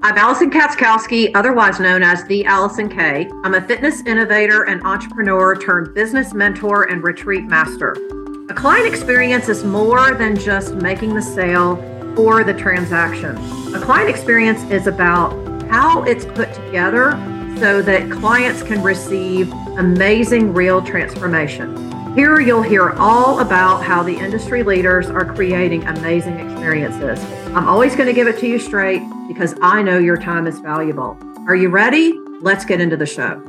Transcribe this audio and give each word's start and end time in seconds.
I'm 0.00 0.16
Allison 0.16 0.48
Katzkowski, 0.48 1.32
otherwise 1.34 1.80
known 1.80 2.04
as 2.04 2.22
the 2.26 2.44
Allison 2.44 2.88
K. 2.88 3.28
I'm 3.42 3.54
a 3.54 3.60
fitness 3.60 4.00
innovator 4.02 4.62
and 4.62 4.80
entrepreneur 4.84 5.56
turned 5.56 5.92
business 5.92 6.32
mentor 6.32 6.84
and 6.84 7.02
retreat 7.02 7.46
master. 7.46 7.96
A 8.48 8.54
client 8.54 8.86
experience 8.86 9.48
is 9.48 9.64
more 9.64 10.14
than 10.14 10.36
just 10.36 10.74
making 10.74 11.16
the 11.16 11.20
sale 11.20 11.82
or 12.16 12.44
the 12.44 12.54
transaction. 12.54 13.36
A 13.74 13.80
client 13.80 14.08
experience 14.08 14.62
is 14.70 14.86
about 14.86 15.32
how 15.68 16.04
it's 16.04 16.24
put 16.24 16.54
together 16.54 17.12
so 17.58 17.82
that 17.82 18.08
clients 18.08 18.62
can 18.62 18.80
receive 18.84 19.52
amazing 19.78 20.54
real 20.54 20.80
transformation. 20.80 22.14
Here 22.14 22.38
you'll 22.38 22.62
hear 22.62 22.90
all 22.90 23.40
about 23.40 23.82
how 23.82 24.04
the 24.04 24.16
industry 24.16 24.62
leaders 24.62 25.10
are 25.10 25.24
creating 25.24 25.84
amazing 25.88 26.38
experiences. 26.38 27.18
I'm 27.48 27.66
always 27.66 27.96
going 27.96 28.06
to 28.06 28.14
give 28.14 28.28
it 28.28 28.38
to 28.38 28.46
you 28.46 28.60
straight 28.60 29.02
because 29.28 29.54
I 29.62 29.82
know 29.82 29.98
your 29.98 30.16
time 30.16 30.46
is 30.46 30.58
valuable. 30.58 31.16
Are 31.46 31.54
you 31.54 31.68
ready? 31.68 32.12
Let's 32.40 32.64
get 32.64 32.80
into 32.80 32.96
the 32.96 33.06
show. 33.06 33.44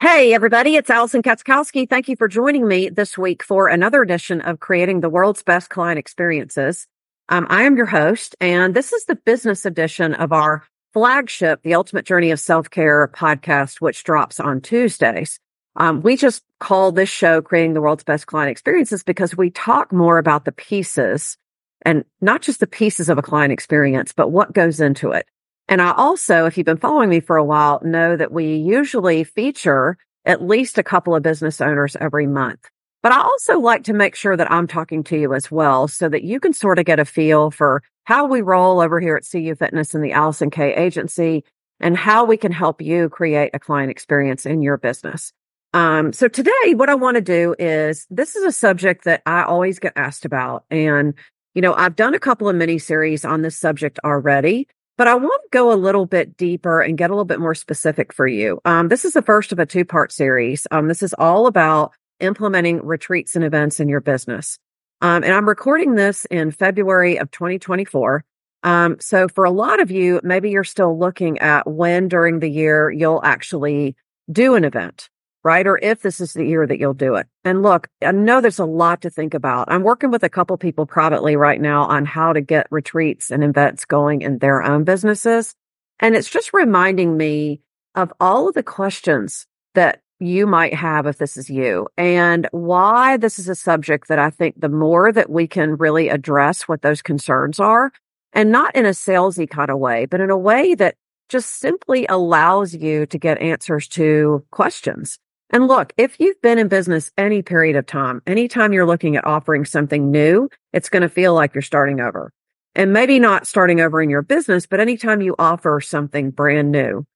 Hey, 0.00 0.32
everybody, 0.32 0.76
it's 0.76 0.90
Allison 0.90 1.22
Katzkowski. 1.22 1.88
Thank 1.88 2.08
you 2.08 2.16
for 2.16 2.28
joining 2.28 2.66
me 2.66 2.88
this 2.88 3.18
week 3.18 3.42
for 3.42 3.68
another 3.68 4.02
edition 4.02 4.40
of 4.40 4.58
Creating 4.58 5.00
the 5.00 5.08
World's 5.08 5.42
Best 5.42 5.70
Client 5.70 5.98
Experiences. 5.98 6.86
Um, 7.28 7.46
I 7.50 7.64
am 7.64 7.76
your 7.76 7.86
host, 7.86 8.34
and 8.40 8.74
this 8.74 8.92
is 8.92 9.04
the 9.04 9.16
business 9.16 9.66
edition 9.66 10.14
of 10.14 10.32
our 10.32 10.64
flagship, 10.92 11.62
The 11.62 11.74
Ultimate 11.74 12.06
Journey 12.06 12.30
of 12.30 12.40
Self 12.40 12.70
Care 12.70 13.08
podcast, 13.14 13.80
which 13.80 14.02
drops 14.02 14.40
on 14.40 14.60
Tuesdays. 14.60 15.38
Um, 15.78 16.02
we 16.02 16.16
just 16.16 16.42
call 16.58 16.90
this 16.90 17.08
show 17.08 17.40
Creating 17.40 17.72
the 17.72 17.80
World's 17.80 18.02
Best 18.02 18.26
Client 18.26 18.50
Experiences 18.50 19.04
because 19.04 19.36
we 19.36 19.50
talk 19.50 19.92
more 19.92 20.18
about 20.18 20.44
the 20.44 20.52
pieces 20.52 21.38
and 21.82 22.04
not 22.20 22.42
just 22.42 22.58
the 22.58 22.66
pieces 22.66 23.08
of 23.08 23.16
a 23.16 23.22
client 23.22 23.52
experience, 23.52 24.12
but 24.12 24.32
what 24.32 24.52
goes 24.52 24.80
into 24.80 25.12
it. 25.12 25.26
And 25.68 25.80
I 25.80 25.92
also, 25.92 26.46
if 26.46 26.58
you've 26.58 26.66
been 26.66 26.78
following 26.78 27.08
me 27.08 27.20
for 27.20 27.36
a 27.36 27.44
while, 27.44 27.80
know 27.84 28.16
that 28.16 28.32
we 28.32 28.56
usually 28.56 29.22
feature 29.22 29.96
at 30.24 30.42
least 30.42 30.78
a 30.78 30.82
couple 30.82 31.14
of 31.14 31.22
business 31.22 31.60
owners 31.60 31.96
every 32.00 32.26
month. 32.26 32.68
But 33.00 33.12
I 33.12 33.20
also 33.20 33.60
like 33.60 33.84
to 33.84 33.92
make 33.92 34.16
sure 34.16 34.36
that 34.36 34.50
I'm 34.50 34.66
talking 34.66 35.04
to 35.04 35.16
you 35.16 35.32
as 35.32 35.48
well 35.48 35.86
so 35.86 36.08
that 36.08 36.24
you 36.24 36.40
can 36.40 36.52
sort 36.52 36.80
of 36.80 36.86
get 36.86 36.98
a 36.98 37.04
feel 37.04 37.52
for 37.52 37.84
how 38.02 38.26
we 38.26 38.40
roll 38.40 38.80
over 38.80 38.98
here 38.98 39.14
at 39.14 39.28
CU 39.30 39.54
Fitness 39.54 39.94
and 39.94 40.02
the 40.02 40.12
Allison 40.12 40.50
K 40.50 40.74
agency 40.74 41.44
and 41.78 41.96
how 41.96 42.24
we 42.24 42.36
can 42.36 42.50
help 42.50 42.82
you 42.82 43.08
create 43.08 43.50
a 43.54 43.60
client 43.60 43.92
experience 43.92 44.44
in 44.44 44.62
your 44.62 44.76
business. 44.76 45.32
Um, 45.74 46.12
so 46.12 46.28
today 46.28 46.74
what 46.74 46.88
I 46.88 46.94
want 46.94 47.16
to 47.16 47.20
do 47.20 47.54
is 47.58 48.06
this 48.10 48.36
is 48.36 48.44
a 48.44 48.52
subject 48.52 49.04
that 49.04 49.22
I 49.26 49.42
always 49.42 49.78
get 49.78 49.92
asked 49.96 50.24
about. 50.24 50.64
And, 50.70 51.14
you 51.54 51.62
know, 51.62 51.74
I've 51.74 51.96
done 51.96 52.14
a 52.14 52.18
couple 52.18 52.48
of 52.48 52.56
mini 52.56 52.78
series 52.78 53.24
on 53.24 53.42
this 53.42 53.58
subject 53.58 53.98
already, 54.04 54.66
but 54.96 55.08
I 55.08 55.14
want 55.14 55.42
to 55.44 55.48
go 55.50 55.72
a 55.72 55.74
little 55.74 56.06
bit 56.06 56.36
deeper 56.36 56.80
and 56.80 56.96
get 56.96 57.10
a 57.10 57.12
little 57.12 57.24
bit 57.24 57.40
more 57.40 57.54
specific 57.54 58.12
for 58.12 58.26
you. 58.26 58.60
Um, 58.64 58.88
this 58.88 59.04
is 59.04 59.12
the 59.12 59.22
first 59.22 59.52
of 59.52 59.58
a 59.58 59.66
two 59.66 59.84
part 59.84 60.10
series. 60.12 60.66
Um, 60.70 60.88
this 60.88 61.02
is 61.02 61.14
all 61.18 61.46
about 61.46 61.92
implementing 62.20 62.84
retreats 62.84 63.36
and 63.36 63.44
events 63.44 63.78
in 63.78 63.88
your 63.88 64.00
business. 64.00 64.58
Um, 65.00 65.22
and 65.22 65.32
I'm 65.32 65.48
recording 65.48 65.94
this 65.94 66.24
in 66.24 66.50
February 66.50 67.18
of 67.18 67.30
2024. 67.30 68.24
Um, 68.64 68.96
so 69.00 69.28
for 69.28 69.44
a 69.44 69.50
lot 69.50 69.80
of 69.80 69.90
you, 69.90 70.20
maybe 70.24 70.50
you're 70.50 70.64
still 70.64 70.98
looking 70.98 71.38
at 71.38 71.66
when 71.66 72.08
during 72.08 72.40
the 72.40 72.50
year 72.50 72.90
you'll 72.90 73.22
actually 73.22 73.94
do 74.30 74.56
an 74.56 74.64
event, 74.64 75.08
right? 75.44 75.66
Or 75.66 75.78
if 75.82 76.02
this 76.02 76.20
is 76.20 76.32
the 76.32 76.44
year 76.44 76.66
that 76.66 76.78
you'll 76.78 76.94
do 76.94 77.14
it. 77.14 77.26
And 77.44 77.62
look, 77.62 77.88
I 78.02 78.12
know 78.12 78.40
there's 78.40 78.58
a 78.58 78.64
lot 78.64 79.02
to 79.02 79.10
think 79.10 79.34
about. 79.34 79.70
I'm 79.70 79.82
working 79.82 80.10
with 80.10 80.22
a 80.22 80.28
couple 80.28 80.56
people 80.56 80.86
privately 80.86 81.36
right 81.36 81.60
now 81.60 81.84
on 81.84 82.04
how 82.04 82.32
to 82.32 82.40
get 82.40 82.66
retreats 82.70 83.30
and 83.30 83.44
events 83.44 83.84
going 83.84 84.22
in 84.22 84.38
their 84.38 84.62
own 84.62 84.84
businesses. 84.84 85.54
And 86.00 86.14
it's 86.14 86.30
just 86.30 86.52
reminding 86.52 87.16
me 87.16 87.60
of 87.94 88.12
all 88.20 88.48
of 88.48 88.54
the 88.54 88.62
questions 88.62 89.46
that 89.74 90.00
you 90.20 90.46
might 90.46 90.74
have 90.74 91.06
if 91.06 91.18
this 91.18 91.36
is 91.36 91.48
you 91.48 91.86
and 91.96 92.48
why 92.50 93.16
this 93.16 93.38
is 93.38 93.48
a 93.48 93.54
subject 93.54 94.08
that 94.08 94.18
I 94.18 94.30
think 94.30 94.60
the 94.60 94.68
more 94.68 95.12
that 95.12 95.30
we 95.30 95.46
can 95.46 95.76
really 95.76 96.08
address 96.08 96.62
what 96.62 96.82
those 96.82 97.02
concerns 97.02 97.60
are 97.60 97.92
and 98.32 98.50
not 98.50 98.74
in 98.74 98.84
a 98.84 98.90
salesy 98.90 99.48
kind 99.48 99.70
of 99.70 99.78
way, 99.78 100.06
but 100.06 100.20
in 100.20 100.30
a 100.30 100.36
way 100.36 100.74
that 100.74 100.96
just 101.28 101.60
simply 101.60 102.06
allows 102.08 102.74
you 102.74 103.06
to 103.06 103.18
get 103.18 103.40
answers 103.40 103.86
to 103.88 104.44
questions. 104.50 105.18
And 105.50 105.66
look, 105.66 105.92
if 105.96 106.20
you've 106.20 106.40
been 106.42 106.58
in 106.58 106.68
business 106.68 107.10
any 107.16 107.42
period 107.42 107.76
of 107.76 107.86
time, 107.86 108.22
anytime 108.26 108.72
you're 108.72 108.86
looking 108.86 109.16
at 109.16 109.26
offering 109.26 109.64
something 109.64 110.10
new, 110.10 110.50
it's 110.72 110.90
going 110.90 111.02
to 111.02 111.08
feel 111.08 111.34
like 111.34 111.54
you're 111.54 111.62
starting 111.62 112.00
over. 112.00 112.32
And 112.74 112.92
maybe 112.92 113.18
not 113.18 113.46
starting 113.46 113.80
over 113.80 114.00
in 114.02 114.10
your 114.10 114.22
business, 114.22 114.66
but 114.66 114.80
anytime 114.80 115.22
you 115.22 115.34
offer 115.38 115.80
something 115.80 116.30
brand 116.30 116.70
new, 116.70 117.06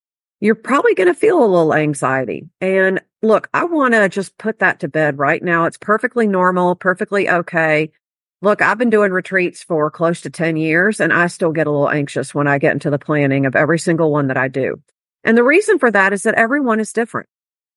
you're 0.40 0.54
probably 0.54 0.94
going 0.94 1.08
to 1.08 1.14
feel 1.14 1.38
a 1.38 1.46
little 1.46 1.74
anxiety. 1.74 2.48
And 2.60 3.00
look, 3.20 3.48
I 3.54 3.64
want 3.64 3.94
to 3.94 4.08
just 4.08 4.36
put 4.38 4.58
that 4.60 4.80
to 4.80 4.88
bed 4.88 5.18
right 5.18 5.42
now. 5.42 5.66
It's 5.66 5.78
perfectly 5.78 6.26
normal, 6.26 6.74
perfectly 6.74 7.28
okay. 7.28 7.92
Look, 8.40 8.60
I've 8.60 8.78
been 8.78 8.90
doing 8.90 9.12
retreats 9.12 9.62
for 9.62 9.88
close 9.90 10.22
to 10.22 10.30
10 10.30 10.56
years 10.56 10.98
and 10.98 11.12
I 11.12 11.28
still 11.28 11.52
get 11.52 11.68
a 11.68 11.70
little 11.70 11.88
anxious 11.88 12.34
when 12.34 12.48
I 12.48 12.58
get 12.58 12.72
into 12.72 12.90
the 12.90 12.98
planning 12.98 13.46
of 13.46 13.54
every 13.54 13.78
single 13.78 14.10
one 14.10 14.28
that 14.28 14.36
I 14.36 14.48
do. 14.48 14.82
And 15.22 15.38
the 15.38 15.44
reason 15.44 15.78
for 15.78 15.90
that 15.92 16.12
is 16.12 16.24
that 16.24 16.34
everyone 16.34 16.80
is 16.80 16.92
different. 16.92 17.28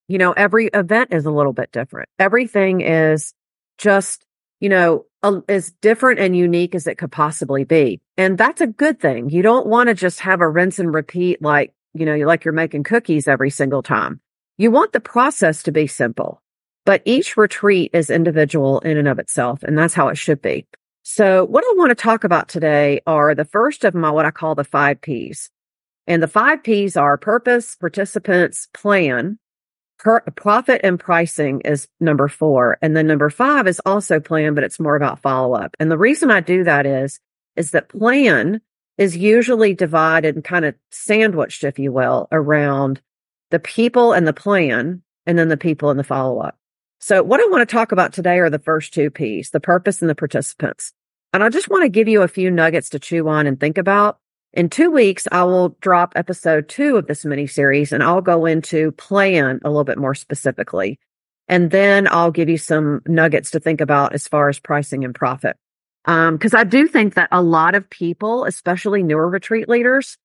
You 0.08 0.18
know, 0.18 0.32
every 0.32 0.68
event 0.68 1.14
is 1.14 1.26
a 1.26 1.32
little 1.32 1.54
bit 1.54 1.72
different. 1.72 2.10
Everything 2.20 2.82
is 2.82 3.34
just, 3.78 4.26
you 4.60 4.70
know, 4.70 5.06
as 5.50 5.72
different 5.82 6.20
and 6.20 6.38
unique 6.38 6.76
as 6.76 6.86
it 6.86 6.98
could 6.98 7.12
possibly 7.12 7.64
be. 7.64 8.02
And 8.18 8.38
that's 8.38 8.62
a 8.62 8.68
good 8.68 9.00
thing. 9.00 9.30
You 9.30 9.42
don't 9.42 9.66
want 9.66 9.90
to 9.90 9.96
just 9.96 10.20
have 10.20 10.42
a 10.42 10.50
rinse 10.50 10.78
and 10.78 10.94
repeat 10.94 11.42
like 11.42 11.74
you 11.96 12.06
know, 12.06 12.16
like 12.28 12.46
you're 12.46 12.54
making 12.54 12.84
cookies 12.84 13.28
every 13.28 13.50
single 13.50 13.82
time. 13.82 14.20
You 14.58 14.70
want 14.70 14.92
the 14.92 15.00
process 15.00 15.64
to 15.64 15.72
be 15.72 15.88
simple, 15.88 16.42
but 16.86 17.02
each 17.06 17.38
retreat 17.38 17.92
is 17.94 18.10
individual 18.10 18.80
in 18.82 18.98
and 18.98 19.08
of 19.08 19.18
itself. 19.18 19.64
And 19.64 19.78
that's 19.78 19.94
how 19.94 20.10
it 20.10 20.18
should 20.18 20.42
be. 20.42 20.68
So 21.04 21.46
what 21.46 21.64
I 21.64 21.74
want 21.78 21.92
to 21.92 21.96
talk 21.96 22.24
about 22.24 22.50
today 22.50 23.00
are 23.08 23.34
the 23.34 23.46
first 23.46 23.84
of 23.86 23.96
my, 23.96 24.12
what 24.12 24.26
I 24.26 24.32
call 24.32 24.56
the 24.56 24.64
five 24.64 25.02
P's. 25.02 25.50
And 26.06 26.22
the 26.22 26.28
five 26.28 26.64
P's 26.64 26.98
are 26.98 27.18
purpose, 27.18 27.76
participants, 27.76 28.68
plan, 28.74 29.40
per, 29.98 30.22
profit 30.36 30.82
and 30.84 31.00
pricing 31.00 31.62
is 31.62 31.88
number 32.00 32.28
four. 32.28 32.78
And 32.82 32.96
then 32.96 33.08
number 33.08 33.30
five 33.30 33.68
is 33.68 33.82
also 33.86 34.20
plan, 34.20 34.56
but 34.56 34.64
it's 34.64 34.80
more 34.80 34.96
about 34.96 35.22
follow 35.22 35.56
up. 35.56 35.76
And 35.80 35.92
the 35.92 35.98
reason 35.98 36.32
I 36.32 36.42
do 36.42 36.64
that 36.64 36.86
is, 36.86 37.20
is 37.56 37.72
that 37.72 37.90
plan 37.90 38.62
is 38.98 39.18
usually 39.18 39.74
divided 39.74 40.36
and 40.36 40.44
kind 40.44 40.66
of 40.66 40.76
sandwiched, 40.92 41.64
if 41.64 41.80
you 41.80 41.92
will, 41.92 42.28
around 42.32 43.02
the 43.52 43.60
people 43.60 44.14
and 44.14 44.28
the 44.28 44.34
plan, 44.34 45.02
and 45.26 45.38
then 45.38 45.50
the 45.50 45.58
people 45.58 45.90
and 45.90 46.00
the 46.00 46.04
follow 46.04 46.40
up. 46.40 46.58
So 47.00 47.22
what 47.22 47.40
I 47.40 47.48
want 47.48 47.68
to 47.68 47.74
talk 47.74 47.92
about 47.92 48.14
today 48.14 48.40
are 48.40 48.50
the 48.50 48.60
first 48.60 48.94
two 48.94 49.10
P's, 49.10 49.52
the 49.52 49.60
purpose 49.60 50.02
and 50.02 50.10
the 50.10 50.16
participants. 50.16 50.94
And 51.34 51.44
I 51.44 51.50
just 51.50 51.70
want 51.70 51.84
to 51.84 51.90
give 51.90 52.08
you 52.08 52.22
a 52.22 52.28
few 52.28 52.50
nuggets 52.50 52.90
to 52.90 53.00
chew 53.00 53.28
on 53.28 53.46
and 53.46 53.60
think 53.60 53.78
about. 53.78 54.20
In 54.56 54.70
two 54.70 54.90
weeks, 54.90 55.28
I 55.34 55.44
will 55.44 55.76
drop 55.82 56.14
episode 56.16 56.70
two 56.70 56.96
of 56.96 57.08
this 57.08 57.26
mini 57.26 57.46
series 57.46 57.92
and 57.92 58.02
I'll 58.02 58.22
go 58.22 58.46
into 58.46 58.94
plan 58.94 59.60
a 59.66 59.70
little 59.70 59.84
bit 59.84 59.98
more 59.98 60.16
specifically. 60.16 60.98
And 61.50 61.72
then 61.72 62.08
I'll 62.10 62.32
give 62.32 62.48
you 62.48 62.58
some 62.58 63.02
nuggets 63.06 63.52
to 63.52 63.60
think 63.60 63.82
about 63.82 64.14
as 64.14 64.30
far 64.30 64.48
as 64.48 64.58
pricing 64.58 65.04
and 65.04 65.14
profit. 65.14 65.58
Um, 66.06 66.38
cause 66.40 66.54
I 66.54 66.64
do 66.64 66.88
think 66.88 67.16
that 67.16 67.28
a 67.34 67.42
lot 67.42 67.76
of 67.76 67.90
people, 67.90 68.46
especially 68.46 69.04
newer 69.04 69.30
retreat 69.30 69.68
leaders, 69.68 70.18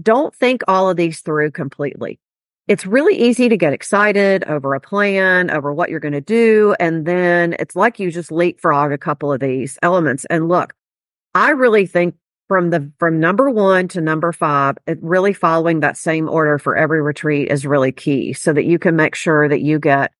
don't 0.00 0.32
think 0.32 0.62
all 0.68 0.88
of 0.88 0.96
these 0.96 1.18
through 1.20 1.50
completely. 1.50 2.20
It's 2.68 2.86
really 2.86 3.16
easy 3.16 3.48
to 3.48 3.56
get 3.56 3.72
excited 3.72 4.44
over 4.44 4.74
a 4.74 4.80
plan, 4.80 5.50
over 5.50 5.72
what 5.72 5.90
you're 5.90 5.98
going 5.98 6.12
to 6.12 6.20
do. 6.20 6.76
And 6.78 7.04
then 7.04 7.56
it's 7.58 7.74
like 7.74 7.98
you 7.98 8.12
just 8.12 8.30
leapfrog 8.30 8.92
a 8.92 8.98
couple 8.98 9.32
of 9.32 9.40
these 9.40 9.76
elements. 9.82 10.24
And 10.26 10.48
look, 10.48 10.72
I 11.34 11.50
really 11.50 11.86
think 11.86 12.14
from 12.52 12.68
the, 12.68 12.92
from 12.98 13.18
number 13.18 13.48
one 13.48 13.88
to 13.88 14.02
number 14.02 14.30
five, 14.30 14.76
really 15.00 15.32
following 15.32 15.80
that 15.80 15.96
same 15.96 16.28
order 16.28 16.58
for 16.58 16.76
every 16.76 17.00
retreat 17.00 17.50
is 17.50 17.64
really 17.64 17.92
key 17.92 18.34
so 18.34 18.52
that 18.52 18.66
you 18.66 18.78
can 18.78 18.94
make 18.94 19.14
sure 19.14 19.48
that 19.48 19.62
you 19.62 19.78
get, 19.78 20.12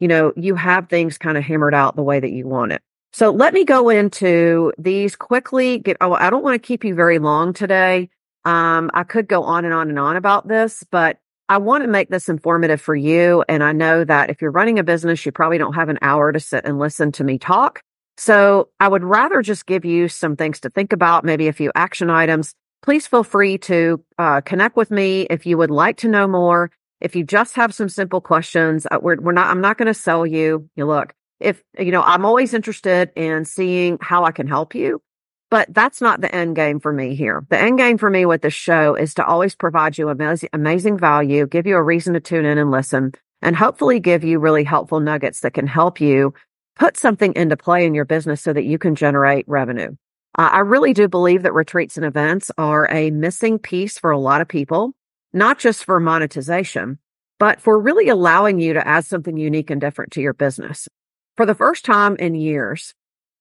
you 0.00 0.08
know, 0.08 0.32
you 0.34 0.54
have 0.54 0.88
things 0.88 1.18
kind 1.18 1.36
of 1.36 1.44
hammered 1.44 1.74
out 1.74 1.94
the 1.94 2.02
way 2.02 2.18
that 2.18 2.30
you 2.30 2.48
want 2.48 2.72
it. 2.72 2.80
So 3.12 3.32
let 3.32 3.52
me 3.52 3.66
go 3.66 3.90
into 3.90 4.72
these 4.78 5.14
quickly. 5.14 5.78
Get, 5.78 5.98
oh, 6.00 6.14
I 6.14 6.30
don't 6.30 6.42
want 6.42 6.54
to 6.54 6.66
keep 6.66 6.84
you 6.84 6.94
very 6.94 7.18
long 7.18 7.52
today. 7.52 8.08
Um, 8.46 8.90
I 8.94 9.04
could 9.04 9.28
go 9.28 9.42
on 9.42 9.66
and 9.66 9.74
on 9.74 9.90
and 9.90 9.98
on 9.98 10.16
about 10.16 10.48
this, 10.48 10.84
but 10.90 11.18
I 11.50 11.58
want 11.58 11.84
to 11.84 11.88
make 11.88 12.08
this 12.08 12.30
informative 12.30 12.80
for 12.80 12.96
you. 12.96 13.44
And 13.46 13.62
I 13.62 13.72
know 13.72 14.04
that 14.04 14.30
if 14.30 14.40
you're 14.40 14.50
running 14.50 14.78
a 14.78 14.84
business, 14.84 15.26
you 15.26 15.32
probably 15.32 15.58
don't 15.58 15.74
have 15.74 15.90
an 15.90 15.98
hour 16.00 16.32
to 16.32 16.40
sit 16.40 16.64
and 16.64 16.78
listen 16.78 17.12
to 17.12 17.24
me 17.24 17.36
talk. 17.38 17.82
So 18.16 18.68
I 18.78 18.88
would 18.88 19.04
rather 19.04 19.42
just 19.42 19.66
give 19.66 19.84
you 19.84 20.08
some 20.08 20.36
things 20.36 20.60
to 20.60 20.70
think 20.70 20.92
about, 20.92 21.24
maybe 21.24 21.48
a 21.48 21.52
few 21.52 21.72
action 21.74 22.10
items. 22.10 22.54
Please 22.82 23.06
feel 23.06 23.24
free 23.24 23.58
to 23.58 24.04
uh, 24.18 24.40
connect 24.42 24.76
with 24.76 24.90
me 24.90 25.22
if 25.22 25.46
you 25.46 25.58
would 25.58 25.70
like 25.70 25.96
to 25.98 26.08
know 26.08 26.28
more. 26.28 26.70
If 27.00 27.16
you 27.16 27.24
just 27.24 27.56
have 27.56 27.74
some 27.74 27.88
simple 27.88 28.20
questions, 28.20 28.86
uh, 28.90 28.98
we're, 29.00 29.20
we're 29.20 29.32
not, 29.32 29.48
I'm 29.48 29.60
not 29.60 29.78
going 29.78 29.86
to 29.86 29.94
sell 29.94 30.26
you. 30.26 30.68
You 30.76 30.86
look, 30.86 31.14
if, 31.40 31.62
you 31.78 31.90
know, 31.90 32.02
I'm 32.02 32.24
always 32.24 32.54
interested 32.54 33.10
in 33.16 33.44
seeing 33.44 33.98
how 34.00 34.24
I 34.24 34.32
can 34.32 34.46
help 34.46 34.74
you. 34.74 35.02
But 35.50 35.72
that's 35.72 36.00
not 36.00 36.20
the 36.20 36.34
end 36.34 36.56
game 36.56 36.80
for 36.80 36.92
me 36.92 37.14
here. 37.14 37.46
The 37.48 37.58
end 37.58 37.78
game 37.78 37.96
for 37.96 38.10
me 38.10 38.26
with 38.26 38.42
this 38.42 38.54
show 38.54 38.94
is 38.94 39.14
to 39.14 39.24
always 39.24 39.54
provide 39.54 39.96
you 39.96 40.08
amazing, 40.08 40.48
amazing 40.52 40.98
value, 40.98 41.46
give 41.46 41.66
you 41.66 41.76
a 41.76 41.82
reason 41.82 42.14
to 42.14 42.20
tune 42.20 42.44
in 42.44 42.58
and 42.58 42.70
listen, 42.70 43.12
and 43.40 43.54
hopefully 43.54 44.00
give 44.00 44.24
you 44.24 44.38
really 44.40 44.64
helpful 44.64 45.00
nuggets 45.00 45.40
that 45.40 45.54
can 45.54 45.66
help 45.66 46.00
you 46.00 46.34
put 46.76 46.96
something 46.96 47.32
into 47.34 47.56
play 47.56 47.86
in 47.86 47.94
your 47.94 48.04
business 48.04 48.42
so 48.42 48.52
that 48.52 48.64
you 48.64 48.78
can 48.78 48.94
generate 48.94 49.48
revenue. 49.48 49.94
I 50.36 50.60
really 50.60 50.92
do 50.92 51.08
believe 51.08 51.44
that 51.44 51.54
retreats 51.54 51.96
and 51.96 52.04
events 52.04 52.50
are 52.58 52.90
a 52.90 53.12
missing 53.12 53.58
piece 53.58 53.98
for 53.98 54.10
a 54.10 54.18
lot 54.18 54.40
of 54.40 54.48
people, 54.48 54.92
not 55.32 55.60
just 55.60 55.84
for 55.84 56.00
monetization, 56.00 56.98
but 57.38 57.60
for 57.60 57.78
really 57.78 58.08
allowing 58.08 58.58
you 58.58 58.72
to 58.72 58.86
add 58.86 59.04
something 59.04 59.36
unique 59.36 59.70
and 59.70 59.80
different 59.80 60.12
to 60.12 60.20
your 60.20 60.34
business. 60.34 60.88
For 61.36 61.46
the 61.46 61.54
first 61.54 61.84
time 61.84 62.16
in 62.16 62.34
years, 62.34 62.94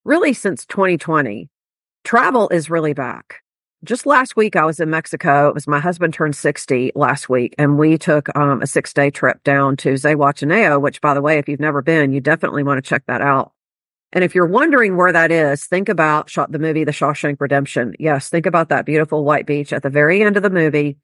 really 0.03 0.33
since 0.33 0.65
2020, 0.65 1.49
travel 2.03 2.49
is 2.49 2.69
really 2.69 2.93
back. 2.93 3.42
Just 3.83 4.05
last 4.05 4.37
week, 4.37 4.55
I 4.55 4.63
was 4.63 4.79
in 4.79 4.89
Mexico. 4.89 5.49
It 5.49 5.53
was 5.53 5.67
my 5.67 5.81
husband 5.81 6.13
turned 6.13 6.37
60 6.37 6.93
last 6.95 7.27
week, 7.27 7.53
and 7.57 7.77
we 7.77 7.97
took 7.97 8.33
um, 8.33 8.61
a 8.61 8.67
six 8.67 8.93
day 8.93 9.09
trip 9.09 9.43
down 9.43 9.75
to 9.77 9.95
Zihuatanejo, 9.95 10.81
which, 10.81 11.01
by 11.01 11.13
the 11.13 11.21
way, 11.21 11.37
if 11.37 11.49
you've 11.49 11.59
never 11.59 11.81
been, 11.81 12.13
you 12.13 12.21
definitely 12.21 12.63
want 12.63 12.77
to 12.77 12.87
check 12.87 13.03
that 13.07 13.19
out. 13.19 13.51
And 14.13 14.23
if 14.23 14.35
you're 14.35 14.45
wondering 14.45 14.95
where 14.95 15.11
that 15.11 15.31
is, 15.31 15.65
think 15.65 15.89
about 15.89 16.29
shot 16.29 16.53
the 16.53 16.59
movie 16.59 16.85
The 16.85 16.93
Shawshank 16.93 17.41
Redemption. 17.41 17.93
Yes, 17.99 18.29
think 18.29 18.45
about 18.45 18.69
that 18.69 18.85
beautiful 18.85 19.25
white 19.25 19.45
beach 19.45 19.73
at 19.73 19.83
the 19.83 19.89
very 19.89 20.23
end 20.23 20.37
of 20.37 20.43
the 20.43 20.49
movie. 20.49 20.97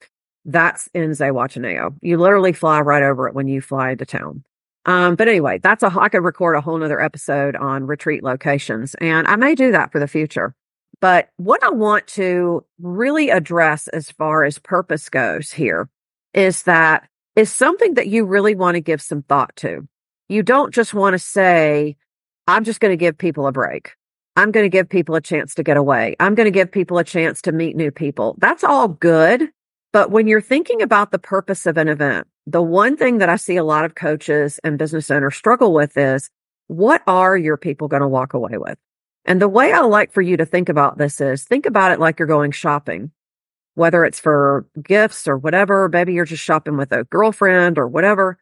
That's 0.46 0.88
in 0.94 1.10
Zihuatanejo. 1.10 1.98
You 2.02 2.18
literally 2.18 2.54
fly 2.54 2.80
right 2.80 3.04
over 3.04 3.28
it 3.28 3.36
when 3.36 3.50
you 3.50 3.60
fly 3.60 3.92
into 3.92 4.06
town. 4.06 4.46
Um, 4.86 5.16
but 5.16 5.28
anyway, 5.28 5.60
that's 5.62 5.84
a, 5.84 5.94
I 6.00 6.08
could 6.08 6.24
record 6.24 6.56
a 6.56 6.62
whole 6.62 6.78
nother 6.78 7.02
episode 7.02 7.58
on 7.58 7.88
retreat 7.88 8.24
locations 8.24 8.96
and 8.96 9.28
I 9.28 9.36
may 9.36 9.54
do 9.54 9.74
that 9.74 9.92
for 9.92 10.00
the 10.00 10.08
future. 10.08 10.56
But 11.01 11.30
what 11.38 11.63
I 11.63 11.69
want 11.69 12.07
to 12.07 12.66
really 12.80 13.30
address 13.30 13.88
as 13.88 14.12
far 14.12 14.44
as 14.44 14.60
purpose 14.60 15.10
goes 15.10 15.51
here 15.51 15.90
is 16.34 16.63
that 16.63 17.07
is 17.36 17.51
something 17.51 17.94
that 17.94 18.07
you 18.07 18.25
really 18.25 18.56
want 18.56 18.75
to 18.75 18.81
give 18.81 19.01
some 19.01 19.22
thought 19.24 19.56
to. 19.57 19.88
You 20.28 20.44
don't 20.44 20.74
just 20.74 20.94
want 20.94 21.13
to 21.13 21.19
say, 21.19 21.96
I'm 22.48 22.63
just 22.63 22.80
going 22.80 22.92
to 22.92 22.98
give 22.98 23.18
people 23.18 23.48
a 23.48 23.51
break. 23.51 23.96
I'm 24.36 24.51
going 24.51 24.66
to 24.66 24.69
give 24.69 24.90
people 24.90 25.16
a 25.16 25.22
chance 25.22 25.56
to 25.56 25.63
get 25.63 25.78
away. 25.78 26.16
I'm 26.19 26.36
going 26.36 26.46
to 26.46 26.51
give 26.51 26.72
people 26.72 26.98
a 26.98 27.04
chance 27.04 27.42
to 27.44 27.52
meet 27.52 27.75
new 27.75 27.92
people. 27.92 28.36
That's 28.40 28.63
all 28.63 28.88
good. 28.88 29.50
But 29.92 30.12
when 30.12 30.28
you're 30.28 30.42
thinking 30.42 30.81
about 30.81 31.12
the 31.12 31.19
purpose 31.19 31.66
of 31.66 31.78
an 31.78 31.88
event, 31.88 32.28
the 32.45 32.62
one 32.62 32.95
thing 32.95 33.19
that 33.19 33.30
I 33.30 33.38
see 33.38 33.57
a 33.57 33.63
lot 33.63 33.86
of 33.86 33.95
coaches 33.95 34.60
and 34.63 34.78
business 34.78 35.10
owners 35.10 35.36
struggle 35.36 35.74
with 35.74 35.98
is 35.98 36.30
what 36.68 37.02
are 37.07 37.36
your 37.36 37.57
people 37.57 37.88
going 37.88 38.02
to 38.02 38.07
walk 38.07 38.34
away 38.34 38.57
with? 38.57 38.78
And 39.30 39.40
the 39.40 39.48
way 39.48 39.72
I 39.72 39.81
like 39.81 40.12
for 40.12 40.24
you 40.24 40.38
to 40.38 40.46
think 40.46 40.70
about 40.70 40.98
this 40.98 41.22
is 41.22 41.44
think 41.44 41.68
about 41.68 41.92
it 41.92 42.00
like 42.00 42.18
you're 42.18 42.28
going 42.28 42.52
shopping, 42.52 43.12
whether 43.76 44.04
it's 44.04 44.20
for 44.20 44.66
gifts 44.81 45.28
or 45.28 45.38
whatever. 45.38 45.88
Maybe 45.88 46.14
you're 46.14 46.26
just 46.26 46.44
shopping 46.44 46.78
with 46.78 46.92
a 46.92 47.04
girlfriend 47.04 47.78
or 47.78 47.88
whatever. 47.88 48.40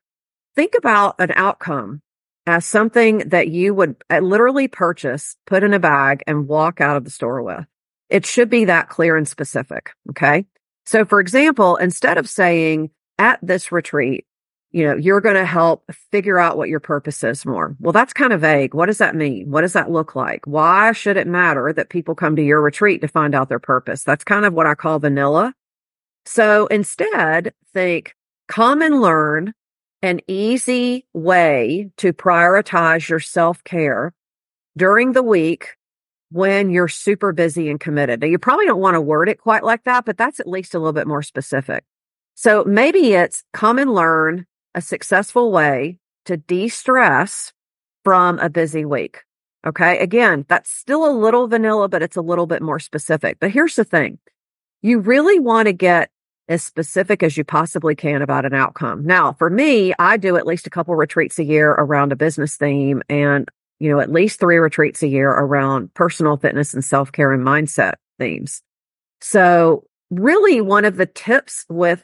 Think 0.56 0.76
about 0.78 1.16
an 1.20 1.34
outcome 1.36 2.02
as 2.46 2.66
something 2.66 3.18
that 3.30 3.50
you 3.50 3.74
would 3.74 3.98
uh, 4.10 4.20
literally 4.20 4.70
purchase, 4.70 5.36
put 5.46 5.62
in 5.62 5.74
a 5.74 5.80
bag 5.80 6.24
and 6.26 6.48
walk 6.48 6.80
out 6.80 6.96
of 6.96 7.04
the 7.04 7.12
store 7.12 7.44
with. 7.44 7.66
It 8.08 8.26
should 8.26 8.50
be 8.50 8.64
that 8.66 8.88
clear 8.88 9.18
and 9.18 9.28
specific. 9.28 9.92
Okay. 10.12 10.46
So 10.86 11.04
for 11.04 11.20
example, 11.20 11.76
instead 11.76 12.18
of 12.18 12.30
saying 12.30 12.92
at 13.18 13.40
this 13.44 13.74
retreat, 13.74 14.26
you 14.72 14.86
know, 14.86 14.96
you're 14.96 15.22
going 15.22 15.36
to 15.36 15.46
help 15.46 15.84
figure 16.12 16.38
out 16.38 16.58
what 16.58 16.70
your 16.70 16.80
purpose 16.80 17.24
is 17.24 17.46
more. 17.46 17.76
Well, 17.80 17.94
that's 17.94 18.14
kind 18.14 18.34
of 18.34 18.42
vague. 18.42 18.74
What 18.74 18.88
does 18.88 18.98
that 18.98 19.16
mean? 19.16 19.50
What 19.50 19.62
does 19.62 19.74
that 19.74 19.90
look 19.90 20.16
like? 20.16 20.46
Why 20.46 20.92
should 20.92 21.18
it 21.18 21.28
matter 21.28 21.72
that 21.72 21.90
people 21.90 22.16
come 22.16 22.36
to 22.36 22.44
your 22.44 22.62
retreat 22.62 23.02
to 23.02 23.08
find 23.08 23.34
out 23.34 23.50
their 23.50 23.60
purpose? 23.60 24.04
That's 24.04 24.24
kind 24.24 24.46
of 24.46 24.54
what 24.54 24.68
I 24.68 24.76
call 24.76 25.00
vanilla. 25.00 25.54
So 26.26 26.68
instead, 26.68 27.54
think 27.74 28.16
come 28.48 28.82
and 28.82 29.02
learn 29.02 29.54
an 30.02 30.20
easy 30.28 31.06
way 31.14 31.90
to 31.98 32.14
prioritize 32.14 33.08
your 33.08 33.20
self 33.20 33.64
care 33.64 34.14
during 34.76 35.14
the 35.14 35.24
week 35.24 35.76
when 36.30 36.70
you're 36.70 36.90
super 36.90 37.32
busy 37.32 37.70
and 37.70 37.80
committed. 37.80 38.22
Now, 38.22 38.28
you 38.28 38.38
probably 38.38 38.66
don't 38.66 38.82
want 38.82 38.96
to 38.96 39.02
word 39.02 39.30
it 39.30 39.40
quite 39.40 39.64
like 39.64 39.86
that, 39.86 40.06
but 40.06 40.18
that's 40.18 40.40
at 40.40 40.48
least 40.48 40.76
a 40.76 40.80
little 40.80 40.94
bit 40.94 41.08
more 41.08 41.24
specific. 41.24 41.86
So 42.36 42.64
maybe 42.66 43.14
it's 43.14 43.44
come 43.54 43.80
and 43.80 43.94
learn 43.94 44.46
a 44.76 44.82
successful 44.82 45.52
way 45.52 46.00
to 46.26 46.38
de 46.38 46.68
stress 46.68 47.54
from 48.04 48.40
a 48.40 48.50
busy 48.50 48.86
week. 48.86 49.24
Okay. 49.66 49.98
Again, 50.00 50.46
that's 50.48 50.70
still 50.70 51.10
a 51.10 51.12
little 51.12 51.48
vanilla, 51.48 51.90
but 51.90 52.02
it's 52.02 52.16
a 52.16 52.22
little 52.22 52.48
bit 52.48 52.62
more 52.62 52.80
specific. 52.80 53.38
But 53.40 53.52
here's 53.52 53.76
the 53.76 53.84
thing 53.84 54.20
you 54.82 55.00
really 55.00 55.40
want 55.40 55.68
to 55.68 55.74
get 55.74 56.10
as 56.48 56.64
specific 56.64 57.24
as 57.24 57.36
you 57.36 57.44
possibly 57.44 57.96
can 57.96 58.22
about 58.22 58.46
an 58.46 58.54
outcome. 58.54 59.06
Now, 59.06 59.34
for 59.34 59.50
me, 59.50 59.94
I 60.00 60.18
do 60.18 60.38
at 60.38 60.48
least 60.48 60.68
a 60.68 60.70
couple 60.70 60.96
retreats 60.96 61.40
a 61.40 61.44
year 61.44 61.72
around 61.72 62.12
a 62.12 62.16
business 62.16 62.56
theme 62.56 63.02
and, 63.10 63.50
you 63.80 63.90
know, 63.90 64.00
at 64.00 64.12
least 64.12 64.40
three 64.40 64.58
retreats 64.58 65.04
a 65.04 65.08
year 65.08 65.30
around 65.30 65.94
personal 65.94 66.38
fitness 66.38 66.74
and 66.74 66.84
self 66.84 67.12
care 67.12 67.34
and 67.34 67.46
mindset 67.46 67.96
themes. 68.20 68.62
So 69.20 69.84
really 70.10 70.62
one 70.62 70.86
of 70.86 70.96
the 70.96 71.06
tips 71.06 71.66
with 71.70 72.04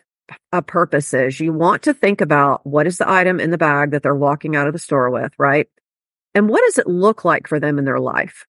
a 0.52 0.62
purpose 0.62 1.14
is 1.14 1.40
you 1.40 1.54
want 1.54 1.84
to 1.84 1.94
think 1.94 2.22
about 2.22 2.66
what 2.66 2.88
is 2.88 2.98
the 2.98 3.10
item 3.10 3.40
in 3.40 3.52
the 3.52 3.58
bag 3.58 3.92
that 3.92 4.04
they're 4.04 4.16
walking 4.16 4.56
out 4.56 4.68
of 4.68 4.74
the 4.74 4.80
store 4.80 5.10
with, 5.10 5.34
right? 5.38 5.68
And 6.34 6.50
what 6.50 6.62
does 6.62 6.78
it 6.78 6.88
look 6.88 7.26
like 7.26 7.48
for 7.48 7.60
them 7.60 7.78
in 7.78 7.86
their 7.86 8.00
life? 8.00 8.46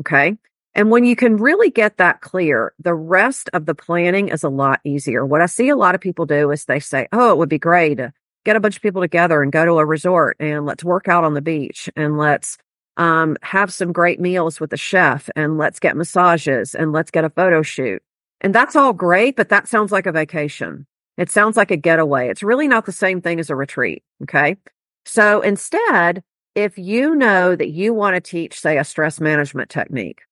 Okay. 0.00 0.36
And 0.74 0.90
when 0.90 1.04
you 1.04 1.14
can 1.14 1.36
really 1.36 1.70
get 1.70 1.98
that 1.98 2.20
clear, 2.20 2.74
the 2.80 2.94
rest 2.94 3.48
of 3.52 3.64
the 3.64 3.74
planning 3.74 4.28
is 4.28 4.42
a 4.42 4.48
lot 4.48 4.80
easier. 4.84 5.24
What 5.24 5.40
I 5.40 5.46
see 5.46 5.68
a 5.68 5.76
lot 5.76 5.94
of 5.94 6.00
people 6.00 6.26
do 6.26 6.50
is 6.50 6.64
they 6.64 6.80
say, 6.80 7.06
Oh, 7.12 7.30
it 7.30 7.38
would 7.38 7.48
be 7.48 7.58
great 7.58 7.96
to 7.96 8.12
get 8.44 8.56
a 8.56 8.60
bunch 8.60 8.76
of 8.76 8.82
people 8.82 9.00
together 9.00 9.42
and 9.42 9.52
go 9.52 9.64
to 9.64 9.78
a 9.78 9.86
resort 9.86 10.36
and 10.40 10.66
let's 10.66 10.84
work 10.84 11.08
out 11.08 11.24
on 11.24 11.34
the 11.34 11.40
beach 11.40 11.88
and 11.96 12.18
let's 12.18 12.58
um, 12.96 13.36
have 13.42 13.72
some 13.72 13.92
great 13.92 14.20
meals 14.20 14.60
with 14.60 14.70
the 14.70 14.76
chef 14.76 15.30
and 15.34 15.58
let's 15.58 15.80
get 15.80 15.96
massages 15.96 16.74
and 16.74 16.92
let's 16.92 17.10
get 17.10 17.24
a 17.24 17.30
photo 17.30 17.62
shoot. 17.62 18.02
And 18.40 18.54
that's 18.54 18.76
all 18.76 18.92
great, 18.92 19.36
but 19.36 19.48
that 19.48 19.68
sounds 19.68 19.90
like 19.90 20.06
a 20.06 20.12
vacation. 20.12 20.86
It 21.16 21.30
sounds 21.30 21.56
like 21.56 21.70
a 21.70 21.76
getaway. 21.76 22.28
It's 22.28 22.42
really 22.42 22.68
not 22.68 22.86
the 22.86 22.92
same 22.92 23.20
thing 23.20 23.38
as 23.38 23.50
a 23.50 23.56
retreat. 23.56 24.02
Okay. 24.22 24.56
So 25.04 25.40
instead, 25.42 26.22
if 26.54 26.78
you 26.78 27.14
know 27.14 27.54
that 27.54 27.70
you 27.70 27.94
want 27.94 28.14
to 28.14 28.20
teach, 28.20 28.58
say, 28.58 28.78
a 28.78 28.84
stress 28.84 29.20
management 29.20 29.70
technique, 29.70 30.22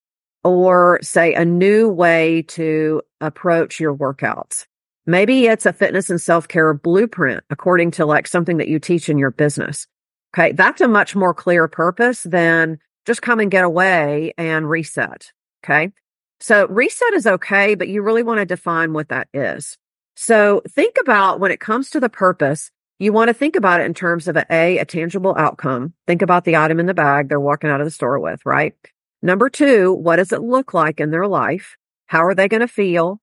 or 0.45 0.99
say 1.03 1.35
a 1.35 1.45
new 1.45 1.89
way 1.89 2.43
to 2.43 3.03
approach 3.21 3.79
your 3.79 3.95
workouts. 3.95 4.67
Maybe 5.07 5.47
it's 5.47 5.67
a 5.67 5.73
fitness 5.73 6.11
and 6.11 6.21
self 6.21 6.49
care 6.49 6.75
blueprint 6.75 7.45
according 7.51 7.93
to 7.93 8.07
like 8.07 8.27
something 8.27 8.59
that 8.59 8.69
you 8.69 8.79
teach 8.79 9.09
in 9.09 9.19
your 9.19 9.31
business. 9.31 9.87
Okay. 10.35 10.53
That's 10.53 10.81
a 10.81 10.89
much 10.89 11.15
more 11.15 11.35
clear 11.35 11.69
purpose 11.69 12.23
than 12.23 12.79
just 13.07 13.23
come 13.23 13.41
and 13.41 13.51
get 13.51 13.65
away 13.65 14.33
and 14.39 14.69
reset. 14.69 15.33
Okay. 15.65 15.93
So 16.41 16.67
reset 16.69 17.15
is 17.15 17.27
okay, 17.27 17.75
but 17.75 17.89
you 17.89 18.03
really 18.03 18.23
want 18.23 18.39
to 18.39 18.47
define 18.47 18.93
what 18.93 19.09
that 19.11 19.29
is. 19.33 19.77
So 20.15 20.63
think 20.69 20.97
about 21.01 21.41
when 21.41 21.51
it 21.51 21.61
comes 21.61 21.91
to 21.91 22.01
the 22.01 22.09
purpose, 22.09 22.71
you 22.99 23.13
want 23.13 23.29
to 23.29 23.35
think 23.35 23.57
about 23.57 23.81
it 23.81 23.87
in 23.87 23.95
terms 23.95 24.29
of 24.29 24.37
a, 24.37 24.47
a, 24.51 24.79
a 24.79 24.85
tangible 24.85 25.35
outcome. 25.37 25.95
Think 26.07 26.23
about 26.23 26.45
the 26.45 26.57
item 26.57 26.79
in 26.79 26.87
the 26.87 26.95
bag 26.95 27.29
they're 27.29 27.41
walking 27.41 27.71
out 27.71 27.81
of 27.81 27.87
the 27.87 27.91
store 27.91 28.21
with, 28.21 28.41
right? 28.45 28.75
Number 29.23 29.49
two, 29.49 29.93
what 29.93 30.17
does 30.17 30.33
it 30.33 30.43
look 30.43 30.75
like 30.75 31.01
in 31.01 31.11
their 31.11 31.27
life? 31.27 31.77
How 32.07 32.25
are 32.25 32.35
they 32.35 32.49
going 32.49 32.61
to 32.61 32.69
feel? 32.69 33.21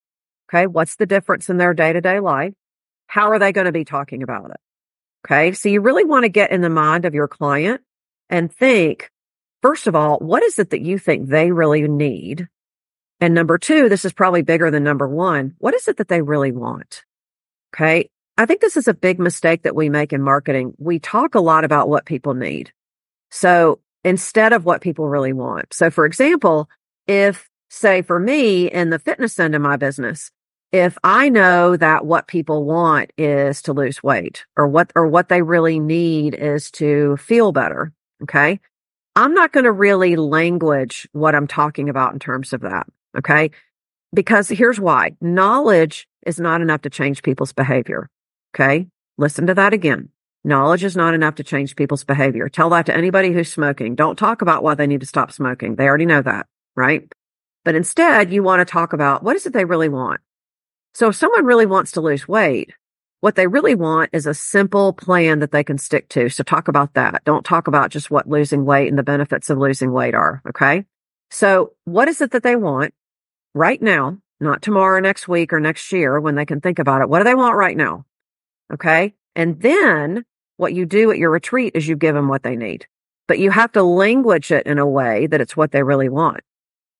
Okay. 0.50 0.65
What's 0.65 0.96
the 0.96 1.05
difference 1.05 1.50
in 1.50 1.58
their 1.58 1.74
day 1.74 1.93
to 1.93 2.01
day 2.01 2.19
life? 2.19 2.53
How 3.08 3.31
are 3.31 3.39
they 3.39 3.51
going 3.51 3.65
to 3.65 3.72
be 3.72 3.86
talking 3.86 4.24
about 4.24 4.51
it? 4.51 4.58
Okay. 5.25 5.51
So 5.53 5.69
you 5.69 5.81
really 5.81 6.05
want 6.05 6.24
to 6.24 6.29
get 6.29 6.51
in 6.51 6.62
the 6.62 6.69
mind 6.69 7.05
of 7.05 7.13
your 7.13 7.27
client 7.27 7.81
and 8.29 8.51
think, 8.51 9.10
first 9.62 9.88
of 9.88 9.96
all, 9.96 10.17
what 10.19 10.43
is 10.43 10.58
it 10.58 10.72
that 10.72 10.81
you 10.81 10.98
think 10.98 11.29
they 11.29 11.51
really 11.51 11.88
need? 11.88 12.48
And 13.22 13.34
number 13.34 13.58
two, 13.58 13.90
this 13.90 14.06
is 14.06 14.14
probably 14.14 14.42
bigger 14.42 14.72
than 14.72 14.84
number 14.84 15.08
one. 15.08 15.56
What 15.58 15.74
is 15.74 15.88
it 15.88 15.98
that 15.98 16.08
they 16.08 16.22
really 16.22 16.52
want? 16.52 17.04
Okay. 17.74 18.10
I 18.38 18.46
think 18.46 18.62
this 18.62 18.78
is 18.78 18.88
a 18.88 18.94
big 18.94 19.20
mistake 19.20 19.64
that 19.64 19.76
we 19.76 19.90
make 19.90 20.14
in 20.14 20.22
marketing. 20.22 20.74
We 20.78 21.00
talk 21.00 21.36
a 21.36 21.42
lot 21.42 21.66
about 21.66 21.90
what 21.90 22.06
people 22.06 22.34
need. 22.34 22.72
So 23.30 23.80
instead 24.04 24.54
of 24.54 24.64
what 24.64 24.82
people 24.82 25.10
really 25.10 25.34
want. 25.34 25.74
So 25.74 25.90
for 25.92 26.06
example, 26.06 26.70
if 27.06 27.50
say 27.70 28.02
for 28.02 28.20
me 28.20 28.72
in 28.72 28.90
the 28.90 29.00
fitness 29.00 29.38
end 29.40 29.56
of 29.56 29.62
my 29.62 29.76
business, 29.76 30.32
if 30.72 30.98
I 31.04 31.30
know 31.30 31.76
that 31.76 32.06
what 32.06 32.28
people 32.28 32.64
want 32.64 33.12
is 33.18 33.62
to 33.64 33.74
lose 33.74 34.02
weight 34.02 34.46
or 34.56 34.68
what, 34.68 34.92
or 34.96 35.08
what 35.08 35.28
they 35.28 35.42
really 35.42 35.80
need 35.80 36.34
is 36.34 36.72
to 36.72 37.18
feel 37.18 37.52
better. 37.52 37.92
Okay. 38.24 38.60
I'm 39.16 39.34
not 39.34 39.52
going 39.52 39.66
to 39.66 39.72
really 39.72 40.16
language 40.16 41.10
what 41.12 41.36
I'm 41.36 41.48
talking 41.48 41.90
about 41.90 42.14
in 42.14 42.20
terms 42.20 42.54
of 42.54 42.62
that. 42.62 42.88
Okay. 43.18 43.51
Because 44.13 44.50
here's 44.50 44.80
why 44.80 45.16
knowledge 45.22 46.08
is 46.25 46.39
not 46.39 46.62
enough 46.62 46.82
to 46.82 46.89
change 46.89 47.24
people's 47.24 47.54
behavior. 47.54 48.10
Okay. 48.56 48.88
Listen 49.18 49.48
to 49.48 49.54
that 49.54 49.74
again. 49.74 50.10
Knowledge 50.44 50.84
is 50.84 50.96
not 50.96 51.13
enough 51.13 51.36
to 51.36 51.44
change 51.44 51.75
people's 51.75 52.04
behavior. 52.04 52.48
Tell 52.48 52.70
that 52.70 52.86
to 52.86 52.96
anybody 52.96 53.34
who's 53.34 53.51
smoking. 53.51 53.96
Don't 53.96 54.18
talk 54.18 54.42
about 54.42 54.63
why 54.63 54.74
they 54.74 54.88
need 54.88 55.01
to 55.01 55.06
stop 55.06 55.32
smoking. 55.32 55.75
They 55.75 55.86
already 55.86 56.06
know 56.06 56.22
that, 56.22 56.46
right? 56.75 57.12
But 57.66 57.75
instead, 57.75 58.32
you 58.32 58.42
want 58.42 58.66
to 58.66 58.72
talk 58.72 58.94
about 58.94 59.22
what 59.22 59.36
is 59.36 59.46
it 59.46 59.54
they 59.54 59.66
really 59.66 59.89
want? 59.89 60.22
So 60.94 61.10
if 61.10 61.16
someone 61.16 61.46
really 61.46 61.66
wants 61.66 61.92
to 61.92 62.01
lose 62.01 62.28
weight, 62.28 62.74
what 63.22 63.36
they 63.36 63.48
really 63.48 63.75
want 63.75 64.12
is 64.13 64.25
a 64.25 64.34
simple 64.34 64.94
plan 64.94 65.39
that 65.39 65.51
they 65.51 65.63
can 65.63 65.78
stick 65.78 66.08
to. 66.10 66.30
So 66.30 66.44
talk 66.44 66.70
about 66.70 66.94
that. 66.94 67.24
Don't 67.25 67.44
talk 67.44 67.68
about 67.68 67.92
just 67.92 68.10
what 68.10 68.30
losing 68.30 68.63
weight 68.63 68.88
and 68.88 68.98
the 68.98 69.04
benefits 69.04 69.50
of 69.50 69.58
losing 69.58 69.92
weight 69.92 70.16
are. 70.16 70.42
Okay. 70.48 70.86
So 71.30 71.74
what 71.84 72.08
is 72.08 72.22
it 72.22 72.32
that 72.32 72.44
they 72.44 72.56
want 72.56 72.94
right 73.60 73.82
now? 73.82 74.18
Not 74.39 74.62
tomorrow, 74.62 75.01
next 75.01 75.28
week 75.28 75.51
or 75.51 75.60
next 75.60 75.92
year 75.92 76.20
when 76.20 76.36
they 76.36 76.46
can 76.46 76.62
think 76.62 76.80
about 76.80 77.01
it. 77.01 77.10
What 77.10 77.20
do 77.20 77.25
they 77.25 77.36
want 77.36 77.58
right 77.58 77.75
now? 77.75 78.06
Okay. 78.74 79.13
And 79.36 79.62
then 79.62 80.24
what 80.56 80.74
you 80.74 80.86
do 80.86 81.12
at 81.12 81.18
your 81.18 81.30
retreat 81.30 81.74
is 81.75 81.88
you 81.88 81.98
give 81.98 82.16
them 82.16 82.30
what 82.30 82.44
they 82.44 82.56
need, 82.56 82.88
but 83.28 83.38
you 83.38 83.51
have 83.51 83.74
to 83.74 83.84
language 83.84 84.51
it 84.51 84.66
in 84.66 84.80
a 84.80 84.88
way 84.88 85.28
that 85.28 85.42
it's 85.42 85.58
what 85.58 85.72
they 85.72 85.84
really 85.84 86.08
want. 86.08 86.39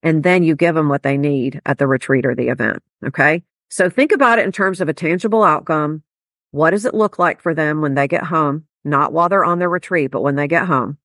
And 0.04 0.24
then 0.24 0.44
you 0.44 0.56
give 0.56 0.76
them 0.76 0.90
what 0.90 1.04
they 1.04 1.18
need 1.18 1.62
at 1.66 1.78
the 1.78 1.88
retreat 1.88 2.26
or 2.26 2.36
the 2.36 2.50
event. 2.50 2.84
Okay. 3.06 3.44
So 3.70 3.90
think 3.90 4.12
about 4.12 4.40
it 4.40 4.46
in 4.46 4.52
terms 4.52 4.82
of 4.82 4.90
a 4.90 4.94
tangible 4.94 5.44
outcome. 5.44 6.04
What 6.52 6.72
does 6.72 6.86
it 6.86 6.94
look 6.94 7.20
like 7.20 7.42
for 7.42 7.54
them 7.54 7.82
when 7.82 7.96
they 7.96 8.08
get 8.08 8.24
home? 8.24 8.66
Not 8.84 9.14
while 9.14 9.30
they're 9.30 9.46
on 9.46 9.60
their 9.60 9.70
retreat, 9.70 10.12
but 10.12 10.24
when 10.24 10.36
they 10.36 10.48
get 10.48 10.66
home. 10.66 10.98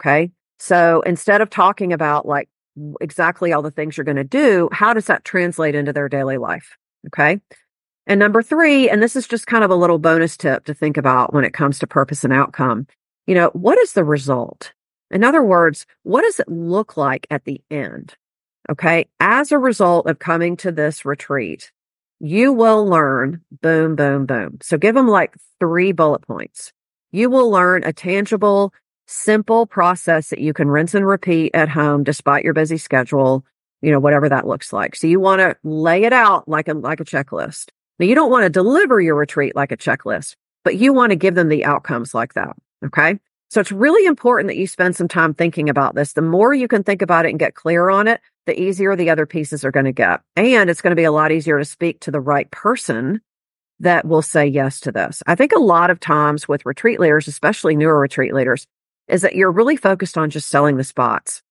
Okay. 0.00 0.30
So 0.58 1.02
instead 1.02 1.40
of 1.40 1.50
talking 1.50 1.92
about 1.92 2.26
like 2.26 2.48
exactly 3.00 3.52
all 3.52 3.62
the 3.62 3.70
things 3.70 3.96
you're 3.96 4.04
going 4.04 4.16
to 4.16 4.24
do, 4.24 4.68
how 4.72 4.92
does 4.92 5.06
that 5.06 5.24
translate 5.24 5.74
into 5.74 5.92
their 5.92 6.08
daily 6.08 6.38
life? 6.38 6.76
Okay. 7.08 7.40
And 8.06 8.20
number 8.20 8.42
three, 8.42 8.88
and 8.88 9.02
this 9.02 9.16
is 9.16 9.26
just 9.26 9.46
kind 9.46 9.64
of 9.64 9.70
a 9.70 9.76
little 9.76 9.98
bonus 9.98 10.36
tip 10.36 10.64
to 10.66 10.74
think 10.74 10.96
about 10.96 11.32
when 11.32 11.44
it 11.44 11.54
comes 11.54 11.78
to 11.78 11.86
purpose 11.86 12.24
and 12.24 12.32
outcome. 12.32 12.86
You 13.26 13.34
know, 13.34 13.50
what 13.54 13.78
is 13.78 13.92
the 13.92 14.04
result? 14.04 14.72
In 15.10 15.24
other 15.24 15.42
words, 15.42 15.86
what 16.02 16.22
does 16.22 16.40
it 16.40 16.48
look 16.48 16.96
like 16.96 17.26
at 17.30 17.44
the 17.44 17.60
end? 17.70 18.14
Okay. 18.70 19.06
As 19.20 19.52
a 19.52 19.58
result 19.58 20.06
of 20.06 20.18
coming 20.18 20.56
to 20.58 20.72
this 20.72 21.04
retreat, 21.04 21.70
you 22.20 22.52
will 22.52 22.86
learn 22.86 23.42
boom, 23.62 23.96
boom, 23.96 24.26
boom. 24.26 24.58
So 24.62 24.78
give 24.78 24.94
them 24.94 25.08
like 25.08 25.34
three 25.60 25.92
bullet 25.92 26.22
points. 26.26 26.72
You 27.12 27.30
will 27.30 27.50
learn 27.50 27.84
a 27.84 27.92
tangible, 27.92 28.72
simple 29.06 29.66
process 29.66 30.30
that 30.30 30.40
you 30.40 30.52
can 30.52 30.68
rinse 30.68 30.94
and 30.94 31.06
repeat 31.06 31.54
at 31.54 31.68
home 31.68 32.04
despite 32.04 32.44
your 32.44 32.54
busy 32.54 32.76
schedule, 32.76 33.44
you 33.82 33.90
know, 33.90 34.00
whatever 34.00 34.28
that 34.28 34.46
looks 34.46 34.72
like. 34.72 34.96
So 34.96 35.06
you 35.06 35.20
want 35.20 35.40
to 35.40 35.56
lay 35.62 36.04
it 36.04 36.12
out 36.12 36.48
like 36.48 36.68
a, 36.68 36.74
like 36.74 37.00
a 37.00 37.04
checklist. 37.04 37.70
Now 37.98 38.06
you 38.06 38.14
don't 38.14 38.30
want 38.30 38.44
to 38.44 38.50
deliver 38.50 39.00
your 39.00 39.14
retreat 39.14 39.54
like 39.54 39.72
a 39.72 39.76
checklist, 39.76 40.36
but 40.64 40.76
you 40.76 40.92
want 40.92 41.10
to 41.10 41.16
give 41.16 41.34
them 41.34 41.48
the 41.48 41.64
outcomes 41.64 42.14
like 42.14 42.34
that. 42.34 42.56
Okay. 42.84 43.18
So 43.50 43.60
it's 43.60 43.70
really 43.70 44.06
important 44.06 44.48
that 44.48 44.56
you 44.56 44.66
spend 44.66 44.96
some 44.96 45.06
time 45.06 45.32
thinking 45.32 45.68
about 45.68 45.94
this. 45.94 46.14
The 46.14 46.22
more 46.22 46.52
you 46.52 46.66
can 46.66 46.82
think 46.82 47.02
about 47.02 47.26
it 47.26 47.30
and 47.30 47.38
get 47.38 47.54
clear 47.54 47.88
on 47.88 48.08
it, 48.08 48.20
the 48.46 48.60
easier 48.60 48.96
the 48.96 49.10
other 49.10 49.26
pieces 49.26 49.64
are 49.64 49.70
going 49.70 49.84
to 49.84 49.92
get. 49.92 50.20
And 50.36 50.68
it's 50.68 50.80
going 50.80 50.90
to 50.90 50.96
be 50.96 51.04
a 51.04 51.12
lot 51.12 51.30
easier 51.30 51.58
to 51.58 51.64
speak 51.64 52.00
to 52.00 52.10
the 52.10 52.20
right 52.20 52.50
person 52.50 53.20
that 53.80 54.06
will 54.06 54.22
say 54.22 54.46
yes 54.46 54.80
to 54.80 54.92
this. 54.92 55.22
I 55.26 55.34
think 55.34 55.52
a 55.52 55.60
lot 55.60 55.90
of 55.90 56.00
times 56.00 56.48
with 56.48 56.66
retreat 56.66 57.00
leaders, 57.00 57.28
especially 57.28 57.76
newer 57.76 57.98
retreat 57.98 58.34
leaders, 58.34 58.66
is 59.08 59.22
that 59.22 59.34
you're 59.34 59.52
really 59.52 59.76
focused 59.76 60.16
on 60.18 60.30
just 60.30 60.48
selling 60.48 60.76
the 60.76 60.84
spots. 60.84 61.42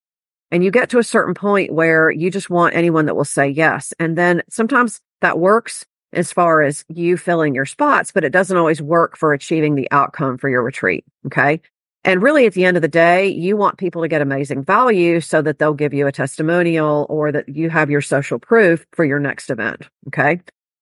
And 0.51 0.63
you 0.63 0.71
get 0.71 0.89
to 0.91 0.99
a 0.99 1.03
certain 1.03 1.33
point 1.33 1.73
where 1.73 2.11
you 2.11 2.29
just 2.29 2.49
want 2.49 2.75
anyone 2.75 3.07
that 3.07 3.15
will 3.15 3.25
say 3.25 3.49
yes. 3.49 3.93
And 3.99 4.17
then 4.17 4.43
sometimes 4.49 5.01
that 5.21 5.39
works 5.39 5.85
as 6.13 6.31
far 6.31 6.61
as 6.61 6.85
you 6.89 7.17
filling 7.17 7.55
your 7.55 7.65
spots, 7.65 8.11
but 8.11 8.23
it 8.23 8.31
doesn't 8.31 8.55
always 8.55 8.81
work 8.81 9.17
for 9.17 9.33
achieving 9.33 9.75
the 9.75 9.87
outcome 9.91 10.37
for 10.37 10.49
your 10.49 10.61
retreat. 10.61 11.05
Okay. 11.25 11.61
And 12.05 12.21
really, 12.21 12.45
at 12.45 12.53
the 12.53 12.65
end 12.65 12.75
of 12.75 12.81
the 12.81 12.89
day, 12.89 13.29
you 13.29 13.55
want 13.55 13.77
people 13.77 14.01
to 14.01 14.09
get 14.09 14.21
amazing 14.21 14.63
value 14.63 15.21
so 15.21 15.41
that 15.41 15.57
they'll 15.57 15.73
give 15.73 15.93
you 15.93 16.05
a 16.05 16.11
testimonial 16.11 17.05
or 17.09 17.31
that 17.31 17.47
you 17.47 17.69
have 17.69 17.89
your 17.89 18.01
social 18.01 18.39
proof 18.39 18.85
for 18.91 19.05
your 19.05 19.19
next 19.19 19.49
event. 19.49 19.87
Okay. 20.07 20.41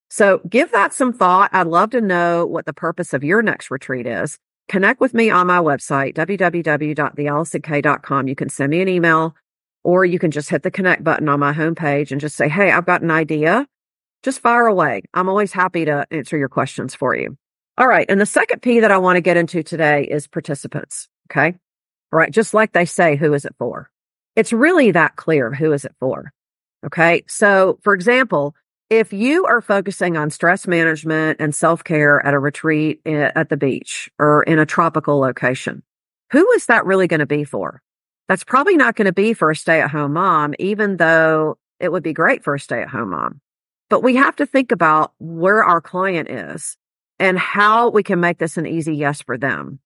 So 0.09 0.41
give 0.49 0.71
that 0.71 0.93
some 0.93 1.13
thought. 1.13 1.51
I'd 1.53 1.67
love 1.67 1.91
to 1.91 2.01
know 2.01 2.45
what 2.45 2.65
the 2.65 2.73
purpose 2.73 3.13
of 3.13 3.23
your 3.23 3.41
next 3.41 3.71
retreat 3.71 4.07
is. 4.07 4.37
Connect 4.67 5.01
with 5.01 5.13
me 5.13 5.29
on 5.29 5.47
my 5.47 5.59
website, 5.59 6.15
www.theallisonk.com. 6.15 8.27
You 8.27 8.35
can 8.35 8.49
send 8.49 8.71
me 8.71 8.81
an 8.81 8.87
email 8.87 9.35
or 9.83 10.05
you 10.05 10.19
can 10.19 10.31
just 10.31 10.49
hit 10.49 10.63
the 10.63 10.71
connect 10.71 11.03
button 11.03 11.27
on 11.27 11.39
my 11.39 11.53
homepage 11.53 12.11
and 12.11 12.21
just 12.21 12.35
say, 12.35 12.47
Hey, 12.47 12.71
I've 12.71 12.85
got 12.85 13.01
an 13.01 13.11
idea. 13.11 13.67
Just 14.23 14.39
fire 14.39 14.67
away. 14.67 15.01
I'm 15.13 15.29
always 15.29 15.51
happy 15.51 15.85
to 15.85 16.05
answer 16.11 16.37
your 16.37 16.49
questions 16.49 16.93
for 16.93 17.15
you. 17.15 17.37
All 17.77 17.87
right. 17.87 18.05
And 18.07 18.21
the 18.21 18.25
second 18.25 18.61
P 18.61 18.81
that 18.81 18.91
I 18.91 18.99
want 18.99 19.17
to 19.17 19.21
get 19.21 19.37
into 19.37 19.63
today 19.63 20.03
is 20.03 20.27
participants. 20.27 21.07
Okay. 21.31 21.55
All 22.13 22.19
right. 22.19 22.31
Just 22.31 22.53
like 22.53 22.73
they 22.73 22.85
say, 22.85 23.15
who 23.15 23.33
is 23.33 23.45
it 23.45 23.55
for? 23.57 23.89
It's 24.35 24.53
really 24.53 24.91
that 24.91 25.15
clear. 25.15 25.53
Who 25.53 25.73
is 25.73 25.85
it 25.85 25.95
for? 25.99 26.31
Okay. 26.85 27.23
So 27.27 27.79
for 27.83 27.93
example, 27.93 28.55
if 28.91 29.13
you 29.13 29.45
are 29.45 29.61
focusing 29.61 30.17
on 30.17 30.29
stress 30.29 30.67
management 30.67 31.39
and 31.39 31.55
self 31.55 31.83
care 31.83 32.23
at 32.23 32.33
a 32.33 32.39
retreat 32.39 32.99
eh, 33.05 33.31
at 33.33 33.47
the 33.47 33.55
beach 33.55 34.11
or 34.19 34.43
in 34.43 34.59
a 34.59 34.65
tropical 34.65 35.17
location, 35.17 35.81
who 36.31 36.51
is 36.51 36.65
that 36.65 36.85
really 36.85 37.07
going 37.07 37.21
to 37.21 37.25
be 37.25 37.45
for? 37.45 37.81
That's 38.27 38.43
probably 38.43 38.75
not 38.75 38.95
going 38.95 39.05
to 39.05 39.13
be 39.13 39.33
for 39.33 39.49
a 39.49 39.55
stay 39.55 39.81
at 39.81 39.89
home 39.89 40.13
mom, 40.13 40.53
even 40.59 40.97
though 40.97 41.57
it 41.79 41.89
would 41.89 42.03
be 42.03 42.11
great 42.11 42.43
for 42.43 42.53
a 42.53 42.59
stay 42.59 42.81
at 42.81 42.89
home 42.89 43.11
mom. 43.11 43.39
But 43.89 44.03
we 44.03 44.17
have 44.17 44.35
to 44.35 44.45
think 44.45 44.73
about 44.73 45.13
where 45.19 45.63
our 45.63 45.81
client 45.81 46.29
is 46.29 46.75
and 47.17 47.39
how 47.39 47.89
we 47.89 48.03
can 48.03 48.19
make 48.19 48.39
this 48.39 48.57
an 48.57 48.67
easy 48.67 48.95
yes 48.95 49.21
for 49.21 49.37
them. 49.37 49.79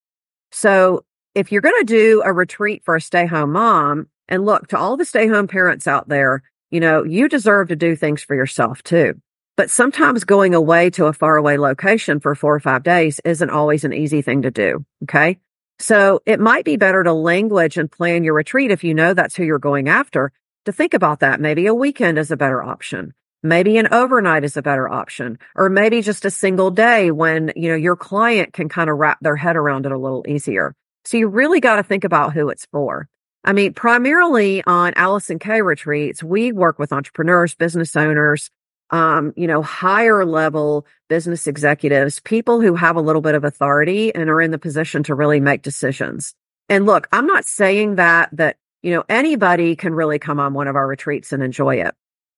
So 0.51 1.05
if 1.35 1.51
you're 1.51 1.61
going 1.61 1.79
to 1.79 1.85
do 1.85 2.23
a 2.25 2.33
retreat 2.33 2.81
for 2.83 2.95
a 2.95 3.01
stay 3.01 3.27
home 3.27 3.51
mom 3.51 4.07
and 4.27 4.45
look 4.45 4.67
to 4.69 4.79
all 4.79 4.97
the 4.97 5.05
stay 5.05 5.27
home 5.27 5.47
parents 5.47 5.85
out 5.85 6.09
there, 6.09 6.41
you 6.75 6.81
know, 6.81 7.05
you 7.05 7.29
deserve 7.29 7.69
to 7.69 7.77
do 7.77 7.95
things 7.95 8.21
for 8.21 8.35
yourself 8.35 8.83
too. 8.83 9.13
But 9.55 9.71
sometimes 9.71 10.25
going 10.25 10.53
away 10.53 10.89
to 10.89 11.05
a 11.05 11.13
faraway 11.13 11.55
location 11.55 12.19
for 12.19 12.35
four 12.35 12.53
or 12.53 12.59
five 12.59 12.83
days 12.83 13.21
isn't 13.23 13.49
always 13.49 13.85
an 13.85 13.93
easy 13.93 14.21
thing 14.21 14.41
to 14.41 14.51
do. 14.51 14.85
Okay. 15.03 15.39
So 15.79 16.19
it 16.25 16.41
might 16.41 16.65
be 16.65 16.75
better 16.75 17.01
to 17.01 17.13
language 17.13 17.77
and 17.77 17.89
plan 17.89 18.25
your 18.25 18.33
retreat 18.33 18.71
if 18.71 18.83
you 18.83 18.93
know 18.93 19.13
that's 19.13 19.37
who 19.37 19.45
you're 19.45 19.57
going 19.57 19.87
after 19.87 20.33
to 20.65 20.73
think 20.73 20.93
about 20.93 21.21
that. 21.21 21.39
Maybe 21.39 21.67
a 21.67 21.73
weekend 21.73 22.17
is 22.17 22.29
a 22.29 22.35
better 22.35 22.61
option. 22.61 23.13
Maybe 23.41 23.77
an 23.77 23.87
overnight 23.93 24.43
is 24.43 24.57
a 24.57 24.61
better 24.61 24.89
option, 24.91 25.39
or 25.55 25.69
maybe 25.69 26.01
just 26.01 26.25
a 26.25 26.31
single 26.31 26.71
day 26.71 27.09
when, 27.11 27.53
you 27.55 27.69
know, 27.69 27.77
your 27.77 27.95
client 27.95 28.51
can 28.51 28.67
kind 28.67 28.89
of 28.89 28.97
wrap 28.97 29.19
their 29.21 29.37
head 29.37 29.55
around 29.55 29.85
it 29.85 29.93
a 29.93 29.97
little 29.97 30.25
easier. 30.27 30.75
So 31.05 31.15
you 31.15 31.29
really 31.29 31.61
got 31.61 31.77
to 31.77 31.83
think 31.83 32.03
about 32.03 32.33
who 32.33 32.49
it's 32.49 32.65
for. 32.65 33.07
I 33.45 33.53
mean, 33.53 33.73
primarily 33.73 34.63
on 34.65 34.93
Allison 34.95 35.39
K 35.39 35.61
retreats, 35.61 36.23
we 36.23 36.51
work 36.51 36.79
with 36.79 36.91
entrepreneurs, 36.91 37.55
business 37.55 37.95
owners, 37.95 38.49
um, 38.89 39.33
you 39.37 39.47
know, 39.47 39.61
higher 39.61 40.25
level 40.25 40.85
business 41.09 41.47
executives, 41.47 42.19
people 42.19 42.59
who 42.59 42.75
have 42.75 42.95
a 42.95 43.01
little 43.01 43.21
bit 43.21 43.35
of 43.35 43.43
authority 43.43 44.13
and 44.13 44.29
are 44.29 44.41
in 44.41 44.51
the 44.51 44.57
position 44.57 45.03
to 45.03 45.15
really 45.15 45.39
make 45.39 45.61
decisions. 45.61 46.33
And 46.69 46.85
look, 46.85 47.07
I'm 47.11 47.27
not 47.27 47.45
saying 47.45 47.95
that, 47.95 48.29
that, 48.33 48.57
you 48.81 48.91
know, 48.93 49.03
anybody 49.07 49.75
can 49.75 49.93
really 49.93 50.19
come 50.19 50.39
on 50.39 50.53
one 50.53 50.67
of 50.67 50.75
our 50.75 50.87
retreats 50.87 51.31
and 51.31 51.43
enjoy 51.43 51.75
it 51.75 51.95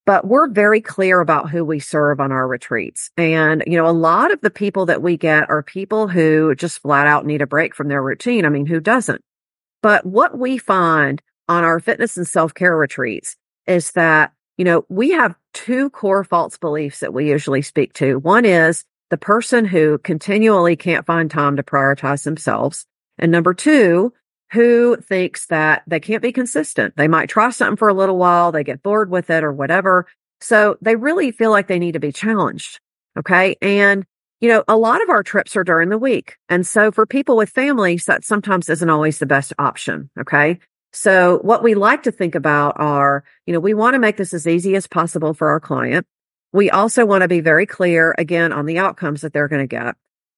but 0.07 0.25
we're 0.25 0.47
very 0.47 0.79
clear 0.79 1.19
about 1.19 1.49
who 1.49 1.65
we 1.65 1.79
serve 1.79 2.21
on 2.21 2.31
our 2.31 2.47
retreats. 2.47 3.11
And, 3.17 3.61
you 3.67 3.75
know, 3.75 3.87
a 3.87 3.91
lot 3.91 4.31
of 4.31 4.39
the 4.39 4.49
people 4.49 4.85
that 4.85 5.01
we 5.01 5.17
get 5.17 5.49
are 5.49 5.61
people 5.61 6.07
who 6.07 6.55
just 6.55 6.81
flat 6.81 7.07
out 7.07 7.25
need 7.25 7.41
a 7.41 7.45
break 7.45 7.75
from 7.75 7.89
their 7.89 8.01
routine. 8.01 8.45
I 8.45 8.49
mean, 8.49 8.65
who 8.65 8.79
doesn't? 8.79 9.21
But 9.81 10.05
what 10.05 10.37
we 10.37 10.57
find 10.57 11.21
on 11.47 11.63
our 11.63 11.79
fitness 11.79 12.17
and 12.17 12.27
self 12.27 12.53
care 12.53 12.75
retreats 12.75 13.35
is 13.65 13.91
that, 13.91 14.33
you 14.57 14.65
know, 14.65 14.85
we 14.89 15.11
have 15.11 15.35
two 15.53 15.89
core 15.89 16.23
false 16.23 16.57
beliefs 16.57 16.99
that 16.99 17.13
we 17.13 17.29
usually 17.29 17.61
speak 17.61 17.93
to. 17.93 18.17
One 18.19 18.45
is 18.45 18.83
the 19.09 19.17
person 19.17 19.65
who 19.65 19.97
continually 19.99 20.75
can't 20.75 21.05
find 21.05 21.31
time 21.31 21.55
to 21.57 21.63
prioritize 21.63 22.23
themselves. 22.23 22.85
And 23.17 23.31
number 23.31 23.53
two, 23.53 24.13
who 24.51 24.97
thinks 24.97 25.47
that 25.47 25.83
they 25.87 25.99
can't 25.99 26.21
be 26.21 26.31
consistent. 26.31 26.95
They 26.95 27.07
might 27.07 27.29
try 27.29 27.49
something 27.49 27.77
for 27.77 27.89
a 27.89 27.93
little 27.93 28.17
while, 28.17 28.51
they 28.51 28.63
get 28.63 28.83
bored 28.83 29.09
with 29.09 29.29
it 29.29 29.43
or 29.43 29.51
whatever. 29.51 30.07
So 30.39 30.77
they 30.81 30.95
really 30.95 31.31
feel 31.31 31.51
like 31.51 31.67
they 31.67 31.79
need 31.79 31.93
to 31.93 31.99
be 31.99 32.11
challenged. 32.11 32.79
Okay. 33.17 33.55
And, 33.61 34.05
you 34.39 34.49
know, 34.49 34.63
a 34.67 34.77
lot 34.77 35.01
of 35.01 35.09
our 35.09 35.23
trips 35.23 35.55
are 35.55 35.63
during 35.63 35.89
the 35.89 35.97
week. 35.97 36.37
And 36.49 36.65
so 36.65 36.91
for 36.91 37.05
people 37.05 37.37
with 37.37 37.49
families, 37.49 38.05
that 38.05 38.23
sometimes 38.23 38.69
isn't 38.69 38.89
always 38.89 39.19
the 39.19 39.25
best 39.25 39.53
option. 39.57 40.09
Okay. 40.19 40.59
So 40.93 41.39
what 41.39 41.63
we 41.63 41.75
like 41.75 42.03
to 42.03 42.11
think 42.11 42.35
about 42.35 42.79
are, 42.79 43.23
you 43.45 43.53
know, 43.53 43.59
we 43.59 43.73
want 43.73 43.95
to 43.95 43.99
make 43.99 44.17
this 44.17 44.33
as 44.33 44.47
easy 44.47 44.75
as 44.75 44.87
possible 44.87 45.33
for 45.33 45.49
our 45.49 45.59
client. 45.59 46.05
We 46.53 46.69
also 46.69 47.05
want 47.05 47.23
to 47.23 47.27
be 47.27 47.41
very 47.41 47.65
clear 47.65 48.15
again 48.17 48.53
on 48.53 48.65
the 48.65 48.79
outcomes 48.79 49.21
that 49.21 49.33
they're 49.33 49.47
going 49.47 49.61
to 49.61 49.67
get. 49.67 49.95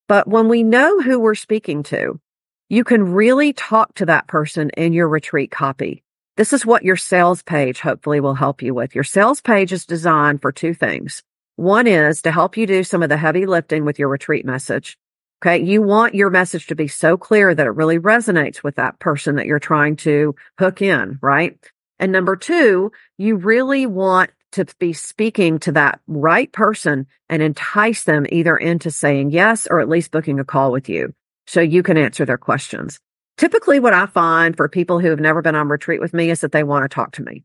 But 0.08 0.28
when 0.28 0.48
we 0.48 0.64
know 0.64 1.02
who 1.02 1.20
we're 1.20 1.36
speaking 1.36 1.84
to, 1.84 2.20
you 2.68 2.84
can 2.84 3.14
really 3.14 3.54
talk 3.54 3.96
to 3.96 4.06
that 4.08 4.28
person 4.28 4.70
in 4.72 4.94
your 4.94 5.08
retreat 5.08 5.52
copy. 5.52 6.04
This 6.36 6.54
is 6.54 6.66
what 6.66 6.84
your 6.84 6.96
sales 6.96 7.44
page 7.44 7.80
hopefully 7.80 8.20
will 8.20 8.34
help 8.34 8.62
you 8.62 8.74
with. 8.74 8.96
Your 8.96 9.04
sales 9.04 9.42
page 9.42 9.72
is 9.72 9.86
designed 9.86 10.42
for 10.42 10.52
two 10.52 10.74
things. 10.74 11.22
One 11.60 11.88
is 11.88 12.22
to 12.22 12.32
help 12.32 12.56
you 12.56 12.66
do 12.66 12.86
some 12.86 13.04
of 13.04 13.10
the 13.10 13.18
heavy 13.18 13.46
lifting 13.46 13.84
with 13.84 14.00
your 14.00 14.08
retreat 14.08 14.46
message. 14.46 14.98
Okay. 15.42 15.62
You 15.62 15.82
want 15.82 16.16
your 16.16 16.30
message 16.30 16.68
to 16.68 16.76
be 16.76 16.88
so 16.88 17.18
clear 17.18 17.54
that 17.54 17.68
it 17.68 17.76
really 17.76 18.00
resonates 18.00 18.64
with 18.64 18.76
that 18.76 18.98
person 19.00 19.36
that 19.36 19.46
you're 19.46 19.60
trying 19.60 19.98
to 19.98 20.36
hook 20.58 20.82
in, 20.82 21.20
right? 21.22 21.60
And 22.00 22.14
number 22.14 22.38
two, 22.38 22.94
you 23.18 23.36
really 23.36 23.86
want 23.86 24.32
to 24.54 24.68
be 24.80 24.94
speaking 24.94 25.60
to 25.60 25.74
that 25.74 26.00
right 26.08 26.50
person 26.54 27.08
and 27.28 27.44
entice 27.44 28.06
them 28.06 28.26
either 28.30 28.56
into 28.56 28.90
saying 28.90 29.32
yes 29.32 29.68
or 29.70 29.82
at 29.82 29.90
least 29.90 30.12
booking 30.12 30.40
a 30.40 30.46
call 30.46 30.72
with 30.72 30.88
you 30.88 31.14
so 31.46 31.60
you 31.60 31.84
can 31.84 31.98
answer 31.98 32.24
their 32.24 32.38
questions. 32.38 33.02
Typically, 33.36 33.82
what 33.82 33.94
I 33.94 34.06
find 34.06 34.56
for 34.56 34.70
people 34.70 35.02
who 35.02 35.10
have 35.10 35.20
never 35.20 35.42
been 35.42 35.56
on 35.56 35.68
retreat 35.68 36.00
with 36.00 36.14
me 36.14 36.30
is 36.30 36.40
that 36.40 36.54
they 36.54 36.64
want 36.64 36.86
to 36.86 36.96
talk 36.96 37.12
to 37.14 37.22
me. 37.22 37.44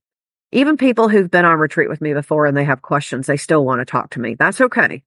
Even 0.55 0.77
people 0.77 1.09
who've 1.09 1.31
been 1.31 1.45
on 1.45 1.59
retreat 1.59 1.89
with 1.89 2.01
me 2.01 2.15
before 2.15 2.47
and 2.47 2.57
they 2.57 2.65
have 2.65 2.81
questions, 2.81 3.27
they 3.27 3.37
still 3.37 3.65
want 3.65 3.81
to 3.81 3.85
talk 3.85 4.11
to 4.11 4.21
me. 4.21 4.37
That's 4.37 4.61
okay. 4.61 5.03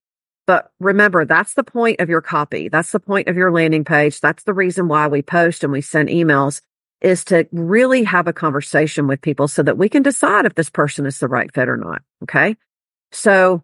But 0.46 0.72
remember, 0.80 1.24
that's 1.24 1.54
the 1.54 1.64
point 1.64 2.02
of 2.02 2.10
your 2.10 2.22
copy. 2.22 2.68
That's 2.68 2.92
the 2.92 3.00
point 3.00 3.30
of 3.30 3.38
your 3.38 3.50
landing 3.52 3.86
page. 3.86 4.20
That's 4.20 4.44
the 4.44 4.54
reason 4.54 4.90
why 4.90 5.08
we 5.08 5.22
post 5.22 5.64
and 5.64 5.72
we 5.72 5.80
send 5.80 6.10
emails 6.10 6.62
is 7.00 7.24
to 7.26 7.48
really 7.54 8.04
have 8.04 8.28
a 8.28 8.34
conversation 8.34 9.08
with 9.08 9.22
people 9.22 9.48
so 9.48 9.64
that 9.64 9.78
we 9.78 9.88
can 9.88 10.04
decide 10.04 10.46
if 10.46 10.56
this 10.56 10.70
person 10.70 11.06
is 11.06 11.20
the 11.20 11.30
right 11.30 11.54
fit 11.54 11.70
or 11.70 11.78
not. 11.78 12.02
Okay. 12.24 12.58
So 13.14 13.64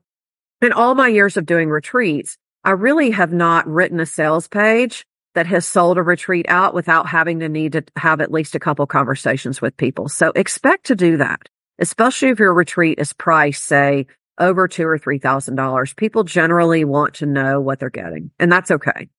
in 0.62 0.72
all 0.72 0.96
my 0.96 1.10
years 1.10 1.36
of 1.36 1.46
doing 1.46 1.70
retreats, 1.70 2.38
I 2.64 2.72
really 2.72 3.12
have 3.12 3.34
not 3.34 3.68
written 3.68 4.00
a 4.00 4.06
sales 4.06 4.48
page 4.48 5.06
that 5.36 5.48
has 5.48 5.66
sold 5.66 5.98
a 5.98 6.04
retreat 6.04 6.46
out 6.48 6.74
without 6.74 7.08
having 7.08 7.40
to 7.40 7.50
need 7.50 7.74
to 7.74 7.84
have 7.98 8.22
at 8.22 8.32
least 8.32 8.56
a 8.56 8.60
couple 8.60 8.86
conversations 8.88 9.62
with 9.62 9.76
people. 9.76 10.08
So 10.08 10.32
expect 10.34 10.86
to 10.86 10.96
do 10.96 11.18
that, 11.18 11.50
especially 11.84 12.30
if 12.30 12.40
your 12.40 12.54
retreat 12.54 12.98
is 12.98 13.12
priced, 13.12 13.66
say, 13.66 14.08
over 14.40 14.70
two 14.70 14.88
or 14.88 14.98
three 14.98 15.20
thousand 15.20 15.56
dollars. 15.56 15.94
People 15.94 16.24
generally 16.24 16.86
want 16.86 17.16
to 17.16 17.26
know 17.26 17.60
what 17.60 17.80
they're 17.80 17.90
getting, 17.90 18.32
and 18.40 18.50
that's 18.50 18.72
okay. 18.72 19.10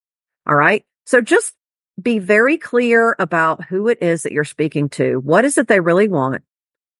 All 0.46 0.54
right. 0.54 0.82
So 1.04 1.20
just 1.20 1.52
be 2.00 2.18
very 2.18 2.56
clear 2.56 3.14
about 3.18 3.64
who 3.64 3.88
it 3.88 3.98
is 4.00 4.22
that 4.22 4.32
you're 4.32 4.44
speaking 4.44 4.88
to. 4.88 5.20
What 5.20 5.44
is 5.44 5.58
it 5.58 5.68
they 5.68 5.80
really 5.80 6.08
want? 6.08 6.42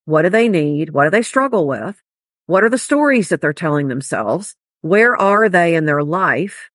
What 0.05 0.23
do 0.23 0.29
they 0.29 0.49
need? 0.49 0.91
What 0.91 1.05
do 1.05 1.11
they 1.11 1.23
struggle 1.23 1.67
with? 1.67 2.01
What 2.47 2.63
are 2.63 2.71
the 2.71 2.79
stories 2.79 3.31
that 3.31 3.41
they're 3.41 3.55
telling 3.55 3.89
themselves? 3.89 4.55
Where 4.83 5.17
are 5.17 5.49
they 5.49 5.75
in 5.75 5.87
their 5.87 6.03
life? 6.03 6.71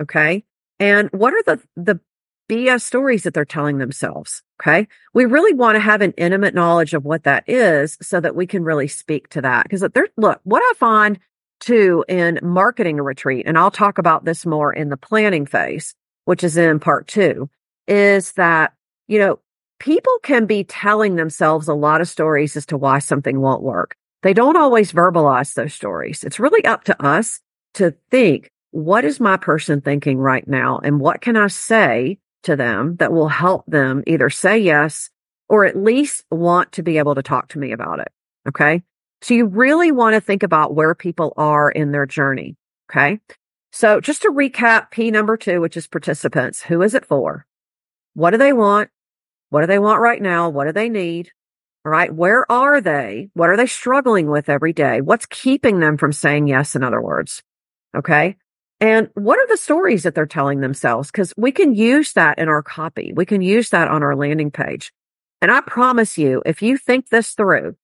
Okay. 0.00 0.44
And 0.80 1.08
what 1.12 1.32
are 1.32 1.42
the, 1.44 1.62
the 1.76 2.00
BS 2.48 2.82
stories 2.82 3.22
that 3.22 3.34
they're 3.34 3.44
telling 3.44 3.78
themselves? 3.78 4.42
Okay. 4.60 4.86
We 5.14 5.24
really 5.24 5.54
want 5.54 5.76
to 5.76 5.80
have 5.80 6.02
an 6.02 6.14
intimate 6.16 6.54
knowledge 6.54 6.94
of 6.94 7.04
what 7.04 7.24
that 7.24 7.44
is 7.48 7.98
so 8.00 8.20
that 8.20 8.36
we 8.36 8.46
can 8.46 8.64
really 8.64 8.88
speak 8.88 9.28
to 9.30 9.42
that. 9.42 9.68
Cause 9.68 9.84
there, 9.94 10.08
look, 10.16 10.40
what 10.44 10.62
I 10.62 10.72
find 10.78 11.18
too 11.60 12.04
in 12.08 12.38
marketing 12.42 12.98
a 12.98 13.02
retreat, 13.02 13.46
and 13.46 13.56
I'll 13.56 13.70
talk 13.70 13.98
about 13.98 14.24
this 14.24 14.44
more 14.44 14.72
in 14.72 14.88
the 14.88 14.96
planning 14.96 15.46
phase, 15.46 15.94
which 16.24 16.44
is 16.44 16.56
in 16.56 16.80
part 16.80 17.08
two, 17.08 17.48
is 17.86 18.32
that, 18.32 18.74
you 19.08 19.18
know, 19.18 19.38
people 19.78 20.16
can 20.22 20.46
be 20.46 20.64
telling 20.64 21.16
themselves 21.16 21.68
a 21.68 21.74
lot 21.74 22.00
of 22.00 22.08
stories 22.08 22.56
as 22.56 22.66
to 22.66 22.76
why 22.76 22.98
something 22.98 23.40
won't 23.40 23.62
work. 23.62 23.96
They 24.22 24.34
don't 24.34 24.56
always 24.56 24.92
verbalize 24.92 25.54
those 25.54 25.74
stories. 25.74 26.22
It's 26.22 26.38
really 26.38 26.64
up 26.64 26.84
to 26.84 27.04
us 27.04 27.40
to 27.74 27.94
think, 28.10 28.50
what 28.70 29.04
is 29.04 29.18
my 29.18 29.36
person 29.36 29.80
thinking 29.80 30.18
right 30.18 30.46
now? 30.46 30.78
And 30.82 31.00
what 31.00 31.20
can 31.20 31.36
I 31.36 31.48
say 31.48 32.18
to 32.42 32.56
them 32.56 32.96
that 32.96 33.12
will 33.12 33.28
help 33.28 33.64
them 33.66 34.02
either 34.06 34.30
say 34.30 34.58
yes 34.58 35.10
or 35.48 35.64
at 35.64 35.76
least 35.76 36.24
want 36.30 36.72
to 36.72 36.82
be 36.82 36.98
able 36.98 37.14
to 37.14 37.22
talk 37.22 37.48
to 37.48 37.58
me 37.58 37.72
about 37.72 38.00
it? 38.00 38.08
Okay. 38.48 38.82
So 39.22 39.34
you 39.34 39.46
really 39.46 39.92
want 39.92 40.14
to 40.14 40.20
think 40.20 40.42
about 40.42 40.74
where 40.74 40.94
people 40.94 41.32
are 41.36 41.70
in 41.70 41.92
their 41.92 42.06
journey. 42.06 42.56
Okay. 42.90 43.20
So 43.70 44.00
just 44.00 44.22
to 44.22 44.28
recap 44.28 44.90
P 44.90 45.10
number 45.10 45.36
two, 45.36 45.60
which 45.60 45.76
is 45.76 45.86
participants, 45.86 46.62
who 46.62 46.82
is 46.82 46.94
it 46.94 47.06
for? 47.06 47.46
What 48.14 48.30
do 48.32 48.36
they 48.36 48.52
want? 48.52 48.90
What 49.50 49.60
do 49.60 49.66
they 49.66 49.78
want 49.78 50.00
right 50.00 50.20
now? 50.20 50.50
What 50.50 50.66
do 50.66 50.72
they 50.72 50.88
need? 50.88 51.30
All 51.84 51.92
right. 51.92 52.12
Where 52.12 52.50
are 52.50 52.80
they? 52.80 53.30
What 53.34 53.48
are 53.48 53.56
they 53.56 53.66
struggling 53.66 54.28
with 54.28 54.48
every 54.48 54.72
day? 54.72 55.00
What's 55.00 55.26
keeping 55.26 55.80
them 55.80 55.96
from 55.96 56.12
saying 56.12 56.48
yes, 56.48 56.76
in 56.76 56.82
other 56.82 57.00
words? 57.00 57.42
Okay. 57.96 58.36
And 58.82 59.10
what 59.14 59.38
are 59.38 59.46
the 59.46 59.56
stories 59.56 60.02
that 60.02 60.16
they're 60.16 60.26
telling 60.26 60.58
themselves? 60.58 61.12
Because 61.12 61.32
we 61.36 61.52
can 61.52 61.72
use 61.72 62.14
that 62.14 62.40
in 62.40 62.48
our 62.48 62.64
copy. 62.64 63.12
We 63.14 63.24
can 63.24 63.40
use 63.40 63.70
that 63.70 63.86
on 63.86 64.02
our 64.02 64.16
landing 64.16 64.50
page. 64.50 64.92
And 65.40 65.52
I 65.52 65.60
promise 65.60 66.18
you, 66.18 66.42
if 66.44 66.62
you 66.62 66.76
think 66.76 67.08
this 67.08 67.30
through, 67.30 67.76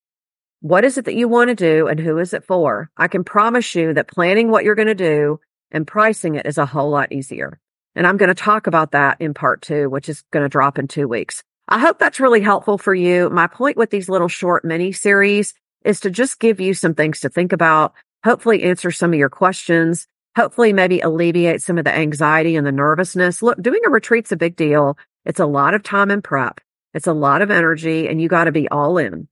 what 0.61 0.85
is 0.85 0.99
it 0.99 1.05
that 1.05 1.15
you 1.15 1.29
want 1.29 1.51
to 1.51 1.55
do 1.55 1.87
and 1.87 2.01
who 2.01 2.19
is 2.19 2.35
it 2.35 2.43
for? 2.43 2.91
I 2.97 3.07
can 3.07 3.23
promise 3.23 3.77
you 3.77 3.95
that 3.95 4.09
planning 4.09 4.51
what 4.51 4.65
you're 4.65 4.75
going 4.75 4.89
to 4.89 4.95
do 4.97 5.39
and 5.71 5.87
pricing 5.87 6.35
it 6.35 6.47
is 6.47 6.59
a 6.59 6.67
whole 6.67 6.91
lot 6.91 7.13
easier. 7.13 7.61
And 7.95 8.05
I'm 8.05 8.17
going 8.17 8.27
to 8.31 8.35
talk 8.35 8.67
about 8.67 8.91
that 8.91 9.21
in 9.21 9.35
part 9.35 9.63
two, 9.63 9.89
which 9.89 10.09
is 10.09 10.25
going 10.33 10.45
to 10.45 10.49
drop 10.49 10.81
in 10.81 10.89
two 10.89 11.07
weeks. 11.07 11.45
I 11.69 11.79
hope 11.79 12.01
that's 12.01 12.19
really 12.19 12.41
helpful 12.41 12.77
for 12.77 12.93
you. 12.93 13.31
My 13.31 13.47
point 13.47 13.77
with 13.77 13.91
these 13.91 14.09
little 14.09 14.27
short 14.27 14.65
mini 14.65 14.91
series 14.91 15.55
is 15.85 16.01
to 16.01 16.11
just 16.11 16.41
give 16.41 16.59
you 16.59 16.75
some 16.75 16.95
things 16.95 17.21
to 17.21 17.29
think 17.29 17.53
about, 17.53 17.95
hopefully 18.25 18.65
answer 18.65 18.91
some 18.91 19.13
of 19.13 19.19
your 19.21 19.31
questions, 19.31 20.09
hopefully 20.37 20.73
maybe 20.73 21.01
alleviate 21.01 21.63
some 21.63 21.79
of 21.79 21.85
the 21.85 21.95
anxiety 21.95 22.57
and 22.57 22.67
the 22.67 22.73
nervousness. 22.73 23.43
Look, 23.43 23.61
doing 23.61 23.81
a 23.87 23.91
retreat's 23.91 24.33
a 24.33 24.37
big 24.37 24.57
deal. 24.57 24.97
It's 25.25 25.41
a 25.41 25.47
lot 25.47 25.75
of 25.75 25.83
time 25.83 26.11
and 26.11 26.23
prep. 26.23 26.61
It's 26.95 27.07
a 27.07 27.13
lot 27.13 27.43
of 27.43 27.51
energy 27.51 28.09
and 28.09 28.21
you 28.21 28.29
got 28.29 28.45
to 28.45 28.53
be 28.53 28.69
all 28.69 28.99
in 28.99 29.29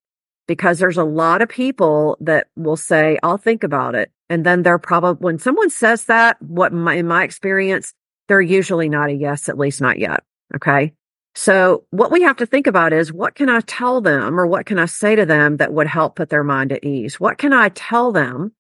because 0.46 0.78
there's 0.78 0.98
a 0.98 1.04
lot 1.04 1.42
of 1.42 1.48
people 1.48 2.16
that 2.20 2.48
will 2.56 2.76
say, 2.76 3.18
I'll 3.22 3.38
think 3.38 3.64
about 3.64 3.94
it. 3.94 4.10
And 4.28 4.44
then 4.44 4.62
they're 4.62 4.78
probably, 4.78 5.24
when 5.24 5.38
someone 5.38 5.70
says 5.70 6.04
that, 6.04 6.40
what 6.42 6.72
my, 6.72 6.94
in 6.94 7.06
my 7.06 7.24
experience, 7.24 7.94
they're 8.28 8.40
usually 8.40 8.88
not 8.88 9.10
a 9.10 9.14
yes, 9.14 9.48
at 9.48 9.58
least 9.58 9.80
not 9.80 9.98
yet. 9.98 10.22
Okay. 10.54 10.92
So 11.34 11.84
what 11.90 12.10
we 12.10 12.22
have 12.22 12.38
to 12.38 12.46
think 12.46 12.66
about 12.66 12.92
is 12.92 13.12
what 13.12 13.34
can 13.34 13.48
I 13.48 13.60
tell 13.60 14.00
them 14.00 14.40
or 14.40 14.46
what 14.46 14.66
can 14.66 14.78
I 14.78 14.86
say 14.86 15.16
to 15.16 15.26
them 15.26 15.58
that 15.58 15.72
would 15.72 15.86
help 15.86 16.16
put 16.16 16.30
their 16.30 16.44
mind 16.44 16.72
at 16.72 16.84
ease? 16.84 17.20
What 17.20 17.38
can 17.38 17.52
I 17.52 17.68
tell 17.68 18.10
them 18.10 18.52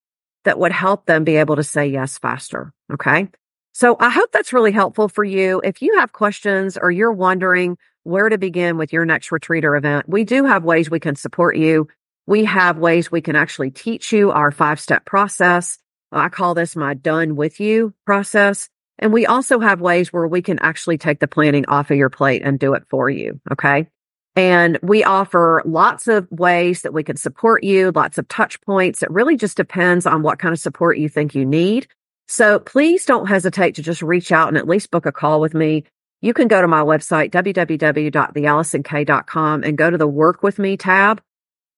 that 0.46 0.58
would 0.58 0.72
help 0.72 1.06
them 1.06 1.22
be 1.22 1.36
able 1.36 1.56
to 1.56 1.62
say 1.62 1.86
yes 1.88 2.18
faster? 2.18 2.72
Okay. 2.92 3.28
So 3.72 3.96
I 4.00 4.08
hope 4.08 4.32
that's 4.32 4.54
really 4.54 4.72
helpful 4.72 5.08
for 5.08 5.22
you. 5.22 5.60
If 5.62 5.82
you 5.82 5.98
have 5.98 6.12
questions 6.12 6.78
or 6.78 6.90
you're 6.90 7.12
wondering 7.12 7.76
where 8.04 8.28
to 8.28 8.38
begin 8.38 8.78
with 8.78 8.92
your 8.92 9.04
next 9.04 9.30
retreat 9.30 9.66
or 9.66 9.76
event, 9.76 10.08
we 10.08 10.24
do 10.24 10.44
have 10.46 10.64
ways 10.64 10.88
we 10.88 11.00
can 11.00 11.14
support 11.14 11.56
you. 11.56 11.88
We 12.26 12.46
have 12.46 12.78
ways 12.78 13.12
we 13.12 13.20
can 13.20 13.36
actually 13.36 13.70
teach 13.70 14.12
you 14.12 14.30
our 14.30 14.50
five 14.50 14.80
step 14.80 15.04
process. 15.04 15.78
I 16.10 16.30
call 16.30 16.54
this 16.54 16.74
my 16.74 16.94
done 16.94 17.36
with 17.36 17.60
you 17.60 17.92
process. 18.06 18.70
And 18.98 19.12
we 19.12 19.26
also 19.26 19.60
have 19.60 19.80
ways 19.80 20.12
where 20.12 20.26
we 20.26 20.40
can 20.40 20.58
actually 20.60 20.96
take 20.96 21.20
the 21.20 21.28
planning 21.28 21.66
off 21.66 21.90
of 21.90 21.98
your 21.98 22.08
plate 22.08 22.42
and 22.42 22.58
do 22.58 22.72
it 22.72 22.84
for 22.88 23.10
you. 23.10 23.40
Okay. 23.52 23.88
And 24.36 24.78
we 24.82 25.02
offer 25.02 25.62
lots 25.64 26.08
of 26.08 26.30
ways 26.30 26.82
that 26.82 26.92
we 26.92 27.02
can 27.02 27.16
support 27.16 27.64
you, 27.64 27.90
lots 27.90 28.18
of 28.18 28.28
touch 28.28 28.60
points. 28.60 29.02
It 29.02 29.10
really 29.10 29.36
just 29.36 29.56
depends 29.56 30.04
on 30.04 30.22
what 30.22 30.38
kind 30.38 30.52
of 30.52 30.60
support 30.60 30.98
you 30.98 31.08
think 31.08 31.34
you 31.34 31.46
need. 31.46 31.88
So 32.28 32.58
please 32.58 33.06
don't 33.06 33.26
hesitate 33.26 33.76
to 33.76 33.82
just 33.82 34.02
reach 34.02 34.32
out 34.32 34.48
and 34.48 34.58
at 34.58 34.68
least 34.68 34.90
book 34.90 35.06
a 35.06 35.12
call 35.12 35.40
with 35.40 35.54
me. 35.54 35.84
You 36.20 36.34
can 36.34 36.48
go 36.48 36.60
to 36.60 36.68
my 36.68 36.82
website, 36.82 37.30
www.theallisonk.com 37.30 39.62
and 39.62 39.78
go 39.78 39.90
to 39.90 39.98
the 39.98 40.06
work 40.06 40.42
with 40.42 40.58
me 40.58 40.76
tab 40.76 41.22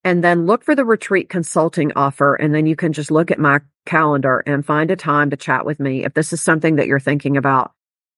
and 0.04 0.24
then 0.24 0.46
look 0.46 0.64
for 0.64 0.74
the 0.74 0.84
retreat 0.84 1.28
consulting 1.28 1.92
offer. 1.94 2.34
And 2.34 2.52
then 2.54 2.66
you 2.66 2.74
can 2.74 2.92
just 2.92 3.12
look 3.12 3.30
at 3.30 3.38
my 3.38 3.60
calendar 3.86 4.42
and 4.46 4.66
find 4.66 4.90
a 4.90 4.96
time 4.96 5.30
to 5.30 5.36
chat 5.36 5.64
with 5.64 5.78
me 5.78 6.04
if 6.04 6.14
this 6.14 6.32
is 6.32 6.42
something 6.42 6.74
that 6.76 6.88
you're 6.88 6.98
thinking 6.98 7.36
about. 7.36 7.70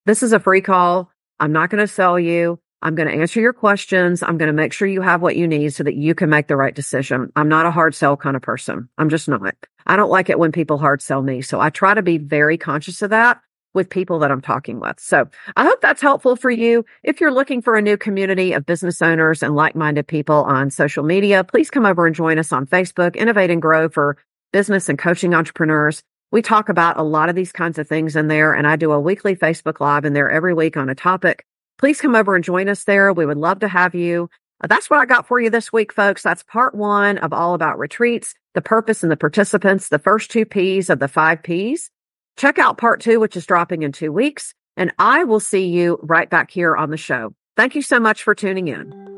This 0.06 0.22
is 0.22 0.32
a 0.32 0.40
free 0.40 0.62
call. 0.62 1.10
I'm 1.38 1.52
not 1.52 1.68
going 1.68 1.80
to 1.80 1.92
sell 1.92 2.18
you. 2.18 2.58
I'm 2.82 2.94
going 2.94 3.08
to 3.08 3.14
answer 3.14 3.40
your 3.40 3.52
questions. 3.52 4.22
I'm 4.22 4.38
going 4.38 4.48
to 4.48 4.54
make 4.54 4.72
sure 4.72 4.88
you 4.88 5.02
have 5.02 5.20
what 5.20 5.36
you 5.36 5.46
need 5.46 5.74
so 5.74 5.84
that 5.84 5.96
you 5.96 6.14
can 6.14 6.30
make 6.30 6.46
the 6.46 6.56
right 6.56 6.74
decision. 6.74 7.30
I'm 7.36 7.48
not 7.48 7.66
a 7.66 7.70
hard 7.70 7.94
sell 7.94 8.16
kind 8.16 8.36
of 8.36 8.42
person. 8.42 8.88
I'm 8.96 9.10
just 9.10 9.28
not. 9.28 9.54
I 9.86 9.96
don't 9.96 10.10
like 10.10 10.30
it 10.30 10.38
when 10.38 10.52
people 10.52 10.78
hard 10.78 11.02
sell 11.02 11.22
me. 11.22 11.42
So 11.42 11.60
I 11.60 11.70
try 11.70 11.94
to 11.94 12.02
be 12.02 12.18
very 12.18 12.56
conscious 12.56 13.02
of 13.02 13.10
that 13.10 13.40
with 13.74 13.90
people 13.90 14.18
that 14.20 14.30
I'm 14.30 14.40
talking 14.40 14.80
with. 14.80 14.98
So 14.98 15.28
I 15.56 15.64
hope 15.64 15.80
that's 15.80 16.02
helpful 16.02 16.36
for 16.36 16.50
you. 16.50 16.84
If 17.02 17.20
you're 17.20 17.32
looking 17.32 17.62
for 17.62 17.76
a 17.76 17.82
new 17.82 17.96
community 17.96 18.52
of 18.52 18.66
business 18.66 19.00
owners 19.00 19.42
and 19.42 19.54
like-minded 19.54 20.08
people 20.08 20.36
on 20.44 20.70
social 20.70 21.04
media, 21.04 21.44
please 21.44 21.70
come 21.70 21.86
over 21.86 22.06
and 22.06 22.14
join 22.14 22.38
us 22.38 22.52
on 22.52 22.66
Facebook, 22.66 23.14
Innovate 23.14 23.50
and 23.50 23.62
Grow 23.62 23.88
for 23.88 24.16
business 24.52 24.88
and 24.88 24.98
coaching 24.98 25.34
entrepreneurs. 25.34 26.02
We 26.32 26.42
talk 26.42 26.68
about 26.68 26.98
a 26.98 27.02
lot 27.02 27.28
of 27.28 27.34
these 27.34 27.52
kinds 27.52 27.78
of 27.78 27.88
things 27.88 28.16
in 28.16 28.28
there 28.28 28.54
and 28.54 28.66
I 28.66 28.76
do 28.76 28.92
a 28.92 29.00
weekly 29.00 29.36
Facebook 29.36 29.80
live 29.80 30.04
in 30.04 30.14
there 30.14 30.30
every 30.30 30.54
week 30.54 30.76
on 30.76 30.88
a 30.88 30.94
topic. 30.94 31.44
Please 31.80 31.98
come 31.98 32.14
over 32.14 32.34
and 32.34 32.44
join 32.44 32.68
us 32.68 32.84
there. 32.84 33.10
We 33.10 33.24
would 33.24 33.38
love 33.38 33.60
to 33.60 33.68
have 33.68 33.94
you. 33.94 34.28
Uh, 34.62 34.66
that's 34.66 34.90
what 34.90 34.98
I 34.98 35.06
got 35.06 35.26
for 35.26 35.40
you 35.40 35.48
this 35.48 35.72
week, 35.72 35.94
folks. 35.94 36.22
That's 36.22 36.42
part 36.42 36.74
one 36.74 37.16
of 37.16 37.32
all 37.32 37.54
about 37.54 37.78
retreats, 37.78 38.34
the 38.52 38.60
purpose 38.60 39.02
and 39.02 39.10
the 39.10 39.16
participants, 39.16 39.88
the 39.88 39.98
first 39.98 40.30
two 40.30 40.44
P's 40.44 40.90
of 40.90 40.98
the 40.98 41.08
five 41.08 41.42
P's. 41.42 41.90
Check 42.36 42.58
out 42.58 42.76
part 42.76 43.00
two, 43.00 43.18
which 43.18 43.34
is 43.34 43.46
dropping 43.46 43.82
in 43.82 43.92
two 43.92 44.12
weeks, 44.12 44.52
and 44.76 44.92
I 44.98 45.24
will 45.24 45.40
see 45.40 45.68
you 45.68 45.98
right 46.02 46.28
back 46.28 46.50
here 46.50 46.76
on 46.76 46.90
the 46.90 46.98
show. 46.98 47.32
Thank 47.56 47.74
you 47.74 47.80
so 47.80 47.98
much 47.98 48.22
for 48.24 48.34
tuning 48.34 48.68
in. 48.68 49.09